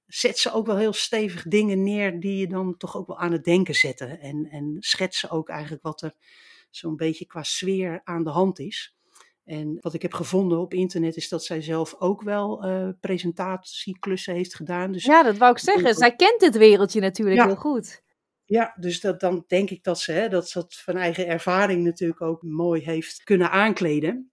[0.08, 3.32] zet ze ook wel heel stevig dingen neer die je dan toch ook wel aan
[3.32, 4.20] het denken zetten.
[4.20, 6.14] En, en schetsen ook eigenlijk wat er
[6.70, 8.96] zo'n beetje qua sfeer aan de hand is.
[9.46, 14.34] En wat ik heb gevonden op internet is dat zij zelf ook wel uh, presentatieklussen
[14.34, 14.92] heeft gedaan.
[14.92, 15.94] Dus ja, dat wou ik zeggen.
[15.96, 17.46] Zij kent dit wereldje natuurlijk ja.
[17.46, 18.02] heel goed.
[18.46, 21.84] Ja, dus dat, dan denk ik dat ze hè, dat, ze dat van eigen ervaring
[21.84, 24.33] natuurlijk ook mooi heeft kunnen aankleden.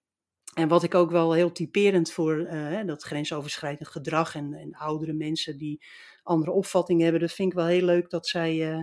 [0.55, 5.13] En wat ik ook wel heel typerend voor uh, dat grensoverschrijdend gedrag en, en, oudere
[5.13, 5.83] mensen die
[6.23, 8.73] andere opvattingen hebben, dat vind ik wel heel leuk dat zij.
[8.73, 8.83] Uh,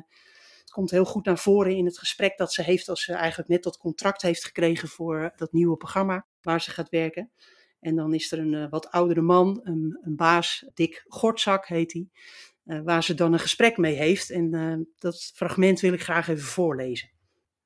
[0.59, 3.49] het komt heel goed naar voren in het gesprek dat ze heeft als ze eigenlijk
[3.49, 7.31] net dat contract heeft gekregen voor dat nieuwe programma waar ze gaat werken.
[7.79, 11.93] En dan is er een uh, wat oudere man, een, een, baas, Dick Gortzak heet
[11.93, 12.09] hij,
[12.83, 14.29] waar ze dan een gesprek mee heeft.
[14.29, 17.09] En dat fragment wil ik graag even voorlezen.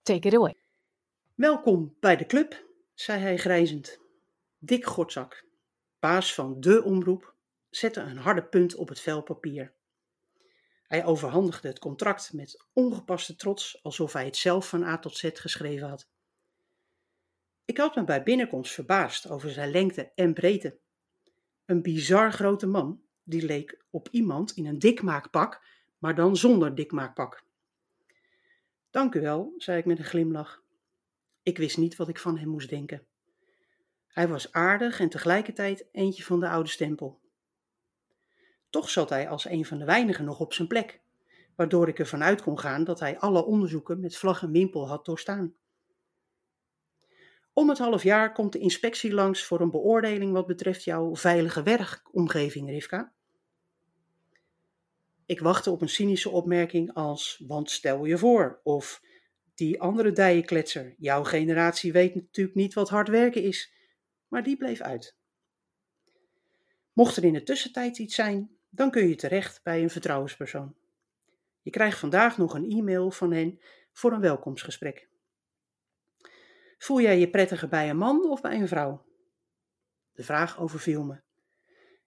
[0.02, 0.56] Take it away.
[1.36, 2.71] Welkom bij de club,
[3.02, 4.00] zei hij grijzend.
[4.58, 5.46] Dick Gortzak,
[6.00, 7.36] baas van de omroep,
[7.70, 9.74] zette een harde punt op het vel papier.
[10.84, 15.30] Hij overhandigde het contract met ongepaste trots, alsof hij het zelf van A tot Z
[15.34, 16.10] geschreven had.
[17.66, 20.78] Ik had me bij binnenkomst verbaasd over zijn lengte en breedte.
[21.66, 25.66] Een bizar grote man, die leek op iemand in een dikmaakpak,
[25.98, 27.44] maar dan zonder dikmaakpak.
[28.90, 30.62] Dank u wel, zei ik met een glimlach.
[31.44, 33.06] Ik wist niet wat ik van hem moest denken.
[34.08, 37.20] Hij was aardig en tegelijkertijd eentje van de oude stempel.
[38.70, 41.02] Toch zat hij als een van de weinigen nog op zijn plek,
[41.56, 45.06] waardoor ik ervan uit kon gaan dat hij alle onderzoeken met vlag en wimpel had
[45.06, 45.56] doorstaan.
[47.54, 51.64] Om het half jaar komt de inspectie langs voor een beoordeling wat betreft jouw veilige
[51.64, 53.14] werkomgeving, Rivka.
[55.26, 59.02] Ik wachtte op een cynische opmerking als: Want stel je voor, of
[59.62, 63.74] die andere dijenkletser, jouw generatie weet natuurlijk niet wat hard werken is,
[64.28, 65.16] maar die bleef uit.
[66.94, 70.76] Mocht er in de tussentijd iets zijn, dan kun je terecht bij een vertrouwenspersoon.
[71.62, 73.60] Je krijgt vandaag nog een e-mail van hen
[73.92, 75.10] voor een welkomstgesprek.
[76.78, 79.06] Voel jij je prettiger bij een man of bij een vrouw?
[80.12, 81.22] De vraag overviel me.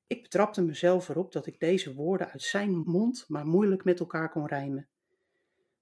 [0.07, 4.31] Ik betrapte mezelf erop dat ik deze woorden uit zijn mond maar moeilijk met elkaar
[4.31, 4.89] kon rijmen.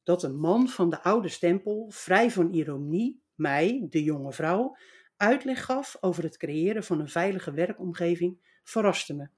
[0.02, 4.76] Dat een man van de oude stempel, vrij van ironie, mij, de jonge vrouw,
[5.16, 9.28] uitleg gaf over het creëren van een veilige werkomgeving, verraste me.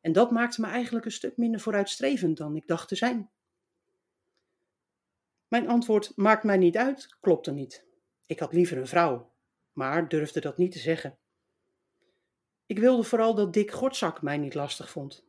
[0.00, 3.30] En dat maakte me eigenlijk een stuk minder vooruitstrevend dan ik dacht te zijn.
[5.48, 7.86] Mijn antwoord maakt mij niet uit, klopte niet.
[8.26, 9.32] Ik had liever een vrouw,
[9.72, 11.18] maar durfde dat niet te zeggen.
[12.66, 15.24] Ik wilde vooral dat Dick Gortzak mij niet lastig vond.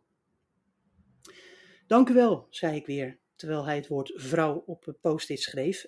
[1.87, 5.87] Dank u wel, zei ik weer, terwijl hij het woord vrouw op post-it schreef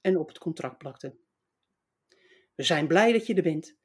[0.00, 1.14] en op het contract plakte.
[2.54, 3.76] We zijn blij dat je er bent.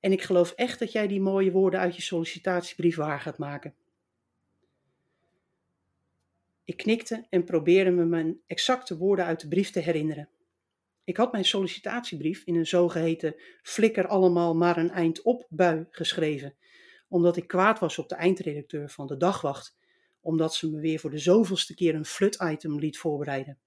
[0.00, 3.74] En ik geloof echt dat jij die mooie woorden uit je sollicitatiebrief waar gaat maken.
[6.64, 10.28] Ik knikte en probeerde me mijn exacte woorden uit de brief te herinneren.
[11.04, 16.54] Ik had mijn sollicitatiebrief in een zogeheten flikker allemaal maar een eind op bui geschreven,
[17.08, 19.76] omdat ik kwaad was op de eindredacteur van de dagwacht,
[20.22, 23.58] omdat ze me weer voor de zoveelste keer een flut-item liet voorbereiden.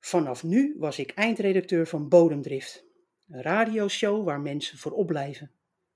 [0.00, 2.84] Vanaf nu was ik eindredacteur van Bodemdrift,
[3.28, 5.50] een radioshow waar mensen voor opblijven,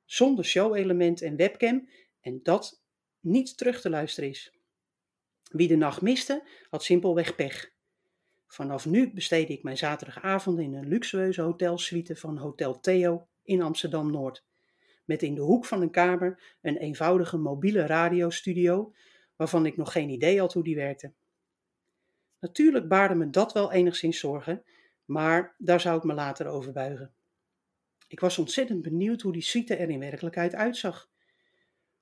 [0.04, 1.88] zonder showelement en webcam
[2.20, 2.82] en dat
[3.20, 4.52] niet terug te luisteren is.
[5.50, 7.72] Wie de nacht miste, had simpelweg pech.
[8.46, 14.10] Vanaf nu besteedde ik mijn zaterdagavonden in een luxueuze hotelsuite van Hotel Theo in Amsterdam
[14.10, 14.44] Noord.
[15.04, 18.94] Met in de hoek van een kamer een eenvoudige mobiele radiostudio,
[19.36, 21.12] waarvan ik nog geen idee had hoe die werkte.
[22.38, 24.64] Natuurlijk baarde me dat wel enigszins zorgen,
[25.04, 27.14] maar daar zou ik me later over buigen.
[28.08, 31.10] Ik was ontzettend benieuwd hoe die suite er in werkelijkheid uitzag.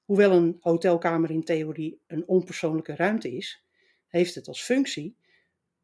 [0.05, 3.65] Hoewel een hotelkamer in theorie een onpersoonlijke ruimte is,
[4.07, 5.17] heeft het als functie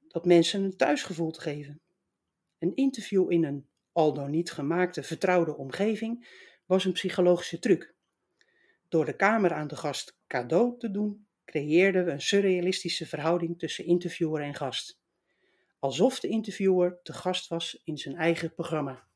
[0.08, 1.80] dat mensen een thuisgevoel te geven.
[2.58, 6.26] Een interview in een al dan niet gemaakte vertrouwde omgeving
[6.68, 7.94] was een psychologische truc.
[8.88, 13.84] Door de kamer aan de gast cadeau te doen, creëerden we een surrealistische verhouding tussen
[13.84, 15.00] interviewer en gast.
[15.78, 19.06] Alsof de interviewer te gast was in zijn eigen programma.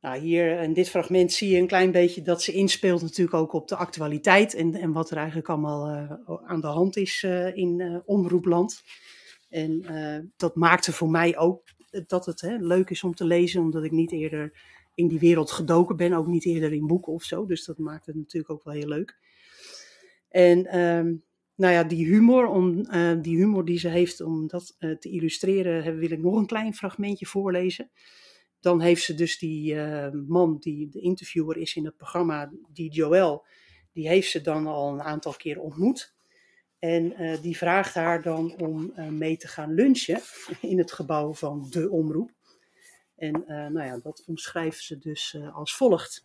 [0.00, 3.52] Nou, hier in dit fragment zie je een klein beetje dat ze inspeelt natuurlijk ook
[3.52, 6.12] op de actualiteit en, en wat er eigenlijk allemaal uh,
[6.44, 8.82] aan de hand is uh, in uh, omroepland.
[9.48, 9.84] En
[10.36, 11.62] dat maakte voor mij ook
[12.06, 14.52] dat het hè, leuk is om te lezen, omdat ik niet eerder
[14.94, 17.46] in die wereld gedoken ben, ook niet eerder in boeken of zo.
[17.46, 19.18] Dus dat maakt het natuurlijk ook wel heel leuk.
[20.28, 21.22] En um,
[21.54, 22.82] nou ja, die humor, om,
[23.22, 27.26] die humor die ze heeft om dat te illustreren, wil ik nog een klein fragmentje
[27.26, 27.90] voorlezen
[28.64, 32.90] dan heeft ze dus die uh, man die de interviewer is in het programma, die
[32.90, 33.46] Joël,
[33.92, 36.14] die heeft ze dan al een aantal keer ontmoet.
[36.78, 40.20] En uh, die vraagt haar dan om mee te gaan lunchen
[40.60, 42.30] in het gebouw van de omroep.
[43.16, 46.24] En nou ja, dat omschrijft ze dus als volgt.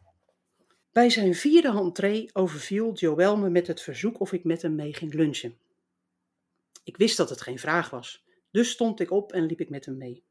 [0.92, 4.94] Bij zijn vierde entree overviel Joël me met het verzoek of ik met hem mee
[4.94, 5.58] ging lunchen.
[6.84, 9.86] Ik wist dat het geen vraag was, dus stond ik op en liep ik met
[9.86, 10.24] hem mee.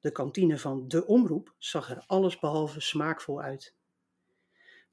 [0.00, 3.74] De kantine van De Omroep zag er allesbehalve smaakvol uit.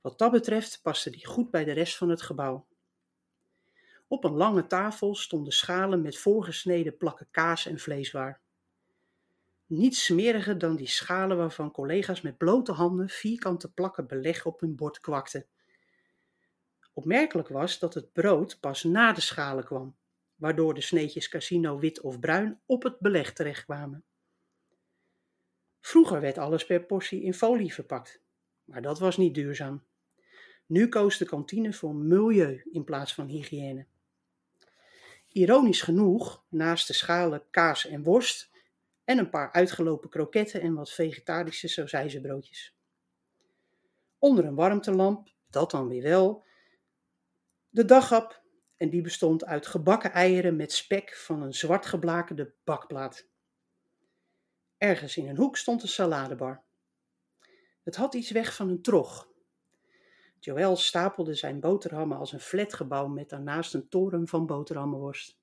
[0.02, 2.66] Wat dat betreft paste die goed bij de rest van het gebouw.
[4.08, 8.42] Op een lange tafel stonden schalen met voorgesneden plakken kaas en vleeswaar.
[9.70, 14.76] Niets smeriger dan die schalen waarvan collega's met blote handen vierkante plakken beleg op hun
[14.76, 15.46] bord kwakten.
[16.94, 19.98] Opmerkelijk was dat het brood pas na de schalen kwam,
[20.36, 24.04] waardoor de sneetjes casino wit of bruin op het beleg terechtkwamen.
[25.80, 28.22] Vroeger werd alles per portie in folie verpakt,
[28.64, 29.84] maar dat was niet duurzaam.
[30.66, 33.86] Nu koos de kantine voor milieu in plaats van hygiëne.
[35.28, 38.49] Ironisch genoeg, naast de schalen kaas en worst
[39.10, 42.76] en een paar uitgelopen kroketten en wat vegetarische sausijzenbroodjes.
[44.20, 46.46] Onder een warmtelamp, dat dan weer wel,
[47.70, 48.44] de daghap
[48.78, 53.28] en die bestond uit gebakken eieren met spek van een zwart geblakerde bakplaat.
[54.78, 56.64] Ergens in een hoek stond een saladebar.
[57.84, 59.30] Het had iets weg van een trog.
[60.40, 65.39] Joël stapelde zijn boterhammen als een flatgebouw met daarnaast een toren van boterhammenworst.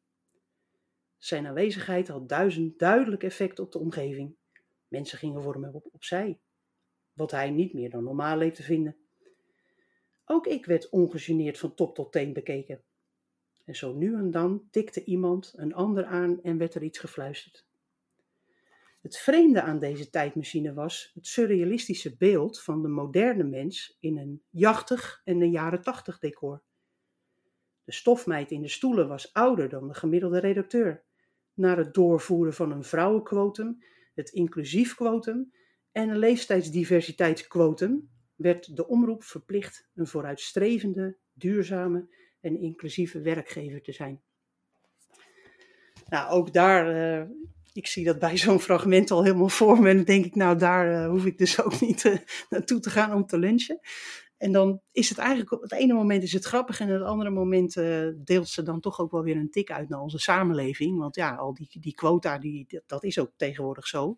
[1.18, 4.36] Zijn aanwezigheid had duizend duidelijk effect op de omgeving.
[4.88, 6.40] Mensen gingen voor hem op, opzij,
[7.12, 8.96] wat hij niet meer dan normaal leek te vinden.
[10.24, 12.82] Ook ik werd ongegeneerd van top tot teen bekeken.
[13.64, 17.66] En zo nu en dan tikte iemand een ander aan en werd er iets gefluisterd.
[19.00, 24.42] Het vreemde aan deze tijdmachine was het surrealistische beeld van de moderne mens in een
[24.50, 26.62] jachtig en een jaren tachtig decor.
[27.84, 31.05] De stofmeid in de stoelen was ouder dan de gemiddelde redacteur.
[31.56, 33.82] Na het doorvoeren van een vrouwenquotum,
[34.14, 35.52] het inclusief quotum
[35.92, 42.08] en een leeftijdsdiversiteitsquotum werd de omroep verplicht een vooruitstrevende, duurzame
[42.40, 44.20] en inclusieve werkgever te zijn.
[46.08, 47.28] Nou, ook daar, uh,
[47.72, 49.88] ik zie dat bij zo'n fragment al helemaal voor me.
[49.88, 52.16] En dan denk ik, nou, daar uh, hoef ik dus ook niet uh,
[52.50, 53.80] naartoe te gaan om te lunchen.
[54.38, 57.08] En dan is het eigenlijk op het ene moment is het grappig en op het
[57.08, 57.74] andere moment
[58.26, 60.98] deelt ze dan toch ook wel weer een tik uit naar onze samenleving.
[60.98, 64.16] Want ja, al die, die quota, die, dat is ook tegenwoordig zo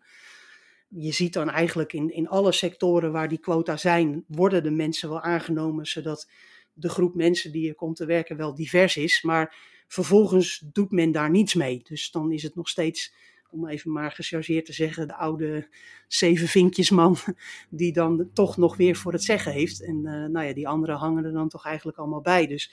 [0.89, 5.09] je ziet dan eigenlijk in, in alle sectoren waar die quota zijn, worden de mensen
[5.09, 6.29] wel aangenomen, zodat
[6.73, 9.21] de groep mensen die er komt te werken wel divers is.
[9.21, 9.55] Maar
[9.87, 11.81] vervolgens doet men daar niets mee.
[11.83, 13.13] Dus dan is het nog steeds,
[13.51, 15.67] om even maar gechargeerd te zeggen, de oude
[16.07, 17.15] zeven vinkjesman,
[17.69, 19.83] die dan toch nog weer voor het zeggen heeft.
[19.83, 22.47] En uh, nou ja, die anderen hangen er dan toch eigenlijk allemaal bij.
[22.47, 22.71] Dus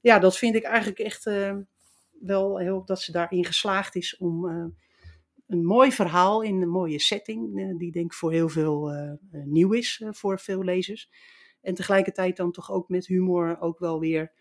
[0.00, 1.56] ja, dat vind ik eigenlijk echt uh,
[2.20, 4.46] wel heel dat ze daarin geslaagd is om.
[4.46, 4.64] Uh,
[5.46, 8.92] een mooi verhaal in een mooie setting, die denk ik voor heel veel
[9.30, 11.10] nieuw is voor veel lezers.
[11.60, 14.32] En tegelijkertijd dan toch ook met humor ook wel weer,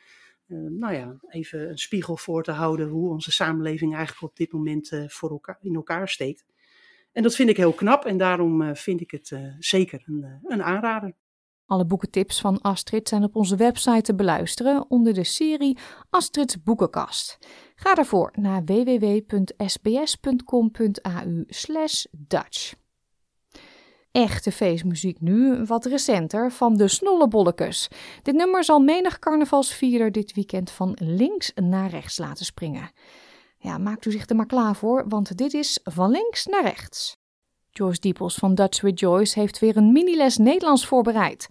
[0.51, 5.03] nou ja, even een spiegel voor te houden hoe onze samenleving eigenlijk op dit moment
[5.07, 6.45] voor elkaar, in elkaar steekt.
[7.11, 11.13] En dat vind ik heel knap en daarom vind ik het zeker een, een aanrader.
[11.71, 15.77] Alle boekentips van Astrid zijn op onze website te beluisteren onder de serie
[16.09, 17.37] Astrid's Boekenkast.
[17.75, 19.45] Ga daarvoor naar www.sbs.com.au
[22.11, 22.80] Dutch.
[24.11, 27.87] Echte feestmuziek nu, wat recenter, van de Snollebollekes.
[28.21, 32.91] Dit nummer zal menig carnavalsvierder dit weekend van links naar rechts laten springen.
[33.57, 37.17] Ja, maakt u zich er maar klaar voor, want dit is van links naar rechts.
[37.69, 41.47] Joyce Diepels van Dutch with Joyce heeft weer een miniles Nederlands voorbereid.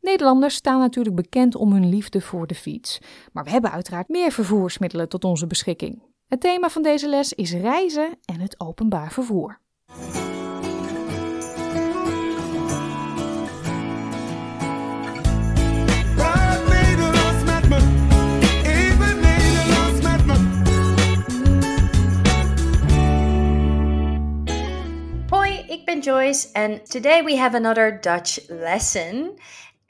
[0.00, 2.98] Nederlanders staan natuurlijk bekend om hun liefde voor de fiets.
[3.32, 6.02] Maar we hebben uiteraard meer vervoersmiddelen tot onze beschikking.
[6.26, 9.60] Het thema van deze les is reizen en het openbaar vervoer.
[26.54, 29.36] And today we have another Dutch lesson.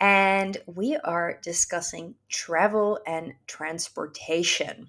[0.01, 4.89] and we are discussing travel and transportation.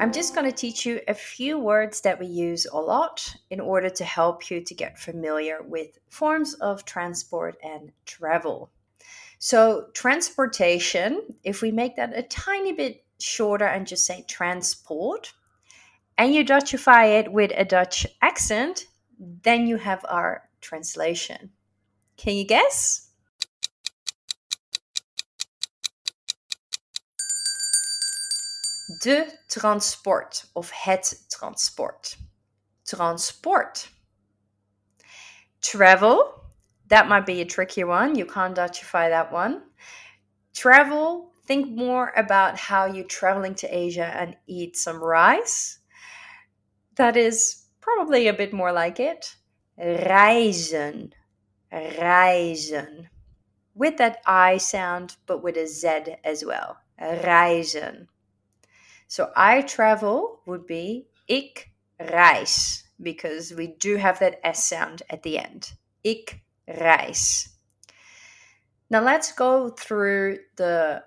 [0.00, 3.60] I'm just going to teach you a few words that we use a lot in
[3.60, 8.70] order to help you to get familiar with forms of transport and travel.
[9.38, 15.32] So, transportation, if we make that a tiny bit shorter and just say transport,
[16.18, 18.86] and you Dutchify it with a Dutch accent,
[19.18, 21.50] then you have our translation.
[22.16, 23.04] Can you guess?
[29.02, 32.16] De transport of het transport.
[32.84, 33.88] Transport.
[35.60, 36.34] Travel.
[36.88, 38.16] That might be a tricky one.
[38.16, 39.62] You can't Dutchify that one.
[40.54, 41.30] Travel.
[41.44, 45.77] Think more about how you're traveling to Asia and eat some rice.
[46.98, 49.36] That is probably a bit more like it.
[49.78, 51.12] Reizen.
[51.72, 53.06] Reizen.
[53.74, 56.76] With that I sound, but with a Z as well.
[57.00, 58.08] Reizen.
[59.06, 61.70] So I travel would be ik
[62.00, 65.72] reis, because we do have that S sound at the end.
[66.02, 67.48] Ik reis.
[68.90, 71.04] Now let's go through the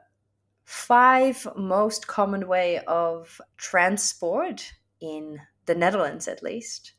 [0.64, 4.72] five most common way of transport
[5.02, 5.42] in
[5.72, 6.94] the Netherlands at least.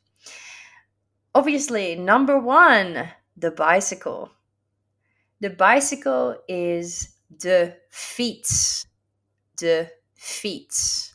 [1.35, 3.07] Obviously, number 1,
[3.37, 4.31] the bicycle.
[5.41, 8.87] The bicycle is de fiets.
[9.57, 11.13] De fiets.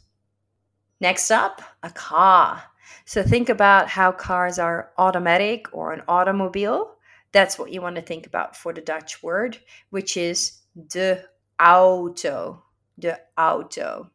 [1.01, 2.63] Next up, a car.
[3.05, 6.95] So think about how cars are automatic or an automobile.
[7.33, 9.59] That's what you want to think about for the Dutch word,
[9.91, 11.25] which is de
[11.61, 12.63] auto.
[12.99, 14.11] De auto.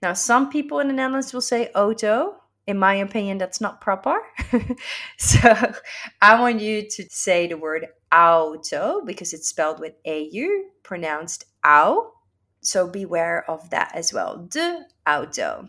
[0.00, 2.37] Now, some people in the Netherlands will say auto.
[2.68, 4.20] In my opinion, that's not proper.
[5.16, 5.72] so
[6.20, 12.12] I want you to say the word auto because it's spelled with AU, pronounced au.
[12.60, 14.46] So beware of that as well.
[14.50, 15.66] De auto.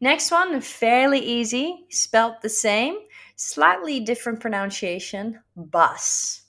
[0.00, 2.98] Next one, fairly easy, spelled the same,
[3.34, 6.42] slightly different pronunciation, bus.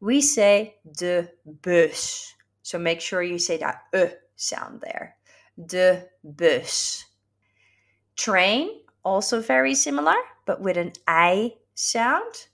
[0.00, 1.28] We say de
[1.62, 2.34] bus.
[2.62, 5.14] So make sure you say that e sound there.
[5.64, 7.04] De bus.
[8.16, 8.70] Train,
[9.04, 12.46] also very similar, but with an I sound.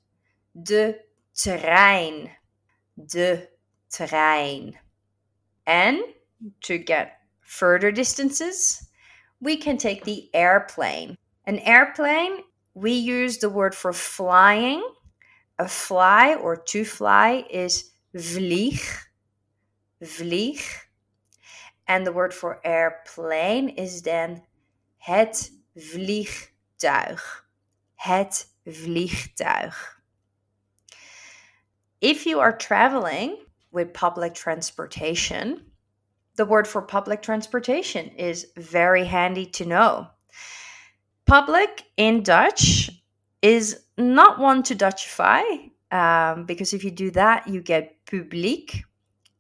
[0.60, 0.96] De
[1.34, 2.30] trein.
[3.06, 3.48] De
[3.90, 4.74] trein.
[5.66, 6.00] And
[6.62, 8.88] to get further distances,
[9.40, 11.16] we can take the airplane.
[11.46, 12.38] An airplane,
[12.74, 14.86] we use the word for flying.
[15.58, 18.82] A fly or to fly is vlieg.
[20.02, 20.62] Vlieg.
[21.86, 24.42] And the word for airplane is then
[25.02, 27.46] het vliegtuig.
[27.94, 30.00] Het vliegtuig.
[31.98, 33.36] If you are traveling
[33.70, 35.72] with public transportation,
[36.36, 40.06] the word for public transportation is very handy to know.
[41.24, 42.90] Public in Dutch
[43.40, 45.42] is not one to Dutchify,
[45.90, 48.84] um, because if you do that, you get publiek.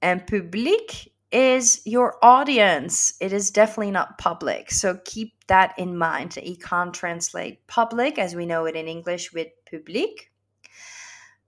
[0.00, 3.14] And publiek is your audience.
[3.20, 4.70] It is definitely not public.
[4.70, 6.36] So keep that in mind.
[6.42, 10.28] You can't translate public as we know it in English with publiek.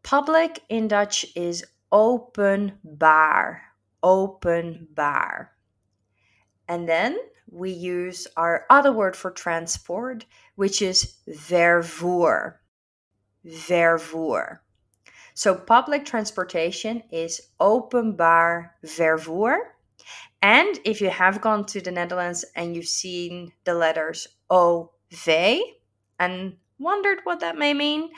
[0.02, 3.60] Public in Dutch is openbaar.
[4.02, 5.48] Openbaar.
[6.68, 7.18] And then
[7.50, 10.24] we use our other word for transport,
[10.56, 12.54] which is vervoer.
[13.46, 14.58] Vervoer.
[15.34, 19.58] So public transportation is openbaar vervoer.
[20.44, 24.90] And if you have gone to the Netherlands and you've seen the letters OV
[26.18, 28.10] and wondered what that may mean,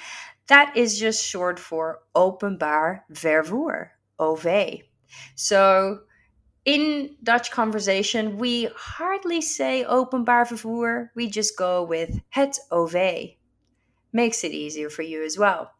[0.48, 4.80] that is just short for openbaar vervoer, OV.
[5.36, 6.00] So
[6.64, 13.36] in Dutch conversation, we hardly say openbaar vervoer, we just go with het OV.
[14.12, 15.70] Makes it easier for you as well.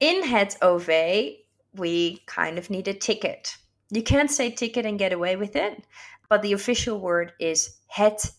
[0.00, 1.36] In het OV,
[1.72, 3.56] we kind of need a ticket.
[3.90, 5.84] You can't say ticket and get away with it,
[6.28, 8.32] but the official word is het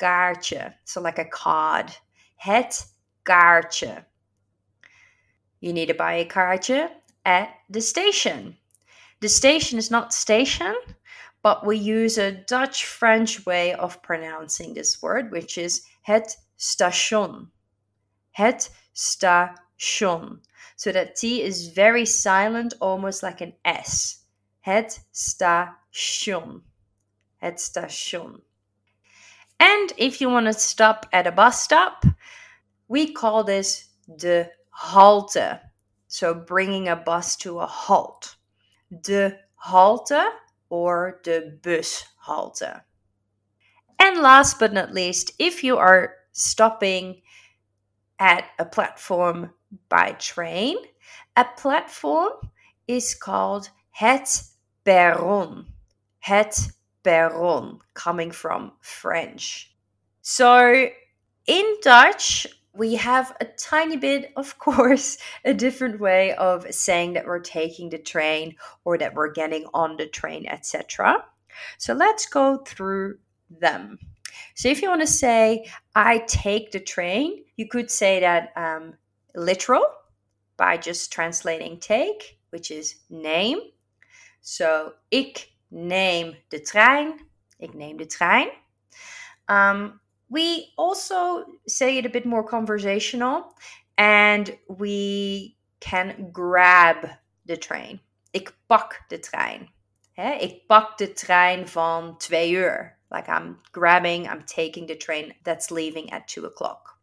[0.00, 0.74] kaartje.
[0.84, 1.96] So, like a card.
[2.36, 2.86] Het
[3.24, 4.04] kaartje.
[5.60, 6.90] You need to buy a kaartje
[7.24, 8.56] at the station.
[9.20, 10.74] The station is not station,
[11.42, 17.50] but we use a Dutch French way of pronouncing this word, which is het station.
[18.32, 20.40] Het station.
[20.76, 24.21] So that T is very silent, almost like an S.
[24.62, 26.62] Het station.
[27.36, 28.42] Het station.
[29.58, 32.04] And if you want to stop at a bus stop,
[32.86, 35.60] we call this de halte.
[36.06, 38.36] So bringing a bus to a halt.
[38.88, 39.36] De
[39.66, 40.30] halte
[40.68, 42.82] or de bushalte.
[43.98, 47.22] And last but not least, if you are stopping
[48.20, 49.52] at a platform
[49.88, 50.76] by train,
[51.36, 52.32] a platform
[52.86, 54.51] is called het
[54.84, 55.66] perron.
[56.20, 56.70] Het
[57.02, 59.74] perron, coming from French.
[60.20, 60.88] So
[61.46, 67.26] in Dutch, we have a tiny bit, of course, a different way of saying that
[67.26, 71.24] we're taking the train or that we're getting on the train, etc.
[71.78, 73.18] So let's go through
[73.50, 73.98] them.
[74.54, 78.94] So if you want to say, I take the train, you could say that um,
[79.34, 79.84] literal
[80.56, 83.60] by just translating take, which is name.
[84.42, 87.20] So ik neem de trein.
[87.58, 88.50] Ik neem de trein.
[89.46, 90.00] Um,
[90.32, 93.54] We also say it a bit more conversational
[93.98, 97.06] and we can grab
[97.44, 98.00] the train.
[98.32, 99.68] Ik pak de trein.
[100.12, 100.32] Hè?
[100.40, 102.98] Ik pak de trein van twee uur.
[103.10, 106.98] Like I'm grabbing, I'm taking the train that's leaving at two o'clock.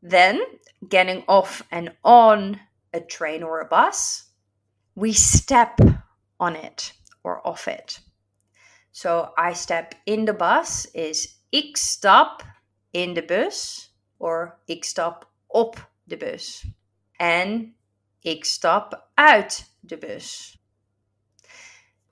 [0.00, 0.46] Then,
[0.88, 2.60] getting off and on
[2.92, 4.30] a train or a bus,
[4.94, 5.80] we step
[6.38, 8.00] on it or off it.
[8.92, 12.42] So I step in the bus is ik stap
[12.90, 16.66] in de bus or ik stap op de bus.
[17.16, 17.74] En
[18.20, 20.58] ik stap uit de bus.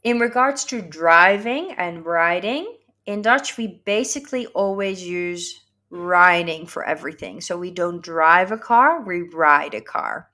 [0.00, 2.66] In regards to driving and riding,
[3.04, 5.60] in Dutch we basically always use
[5.90, 7.40] riding for everything.
[7.40, 10.30] So we don't drive a car, we ride a car.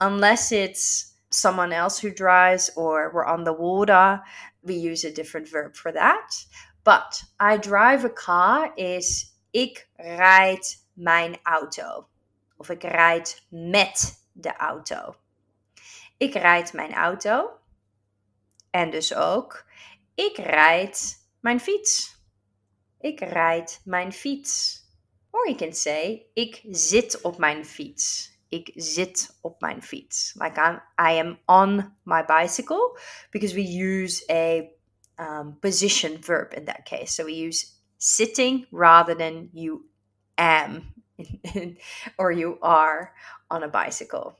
[0.00, 4.20] Unless it's someone else who drives or we're on the water,
[4.62, 6.44] we use a different verb for that.
[6.84, 12.08] But I drive a car is ik rijd mijn auto.
[12.56, 15.14] Of ik rijd met de auto.
[16.16, 17.50] Ik rijd mijn auto.
[18.70, 19.64] En dus ook,
[20.14, 22.18] ik rijd mijn fiets.
[23.00, 24.84] Ik rijd mijn fiets.
[25.30, 28.38] Or you can say, ik zit op mijn fiets.
[28.50, 30.34] Ik zit op mijn fiets.
[30.34, 32.98] Like I'm, I am on my bicycle
[33.30, 34.70] because we use a
[35.18, 37.14] um, position verb in that case.
[37.14, 37.66] So we use
[37.98, 39.88] sitting rather than you
[40.36, 40.94] am
[42.18, 43.12] or you are
[43.50, 44.38] on a bicycle.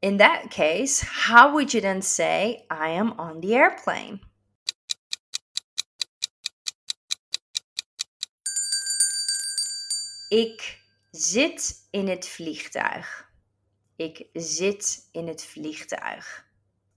[0.00, 4.20] In that case, how would you then say, I am on the airplane?
[10.30, 10.79] Ik
[11.10, 13.28] zit in het vliegtuig.
[13.96, 16.48] Ik zit in het vliegtuig.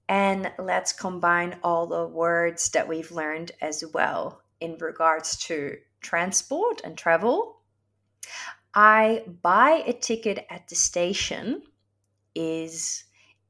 [0.05, 6.84] And let's combine all the words that we've learned as well in regards to transport
[6.84, 7.61] and travel.
[8.76, 11.64] I buy a ticket at the station
[12.34, 13.05] is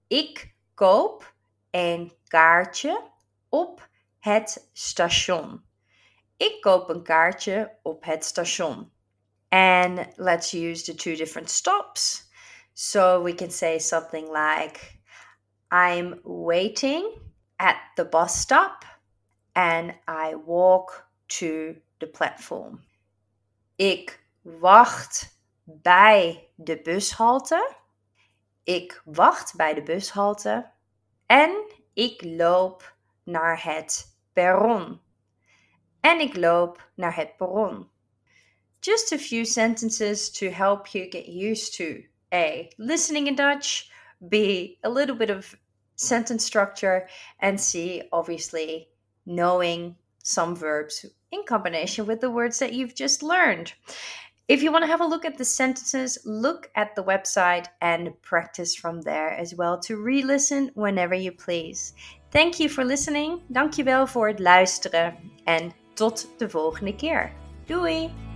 [0.08, 1.34] ik koop
[1.72, 3.12] een kaartje
[3.50, 3.90] op
[4.20, 5.64] het station.
[6.38, 8.93] Ik koop een kaartje op het station.
[9.54, 12.24] And let's use the two different stops.
[12.74, 14.98] So we can say something like,
[15.70, 17.08] I'm waiting
[17.60, 18.84] at the bus stop
[19.56, 21.06] and I walk
[21.38, 22.82] to the platform.
[23.78, 27.76] Ik wacht bij de bushalte.
[28.64, 30.72] Ik wacht bij de bushalte.
[31.26, 35.02] En ik loop naar het perron.
[36.00, 37.92] En ik loop naar het perron.
[38.84, 42.04] Just a few sentences to help you get used to
[42.34, 43.90] A, listening in Dutch,
[44.28, 45.56] B, a little bit of
[45.96, 47.08] sentence structure,
[47.40, 48.90] and C, obviously,
[49.26, 53.74] knowing some verbs in combination with the words that you've just learned.
[54.50, 58.22] If you want to have a look at the sentences, look at the website and
[58.22, 61.94] practice from there as well to re listen whenever you please.
[62.32, 63.42] Thank you for listening.
[63.48, 65.16] Dankjewel voor het luisteren.
[65.44, 67.32] En tot de volgende keer.
[67.66, 68.33] Doei!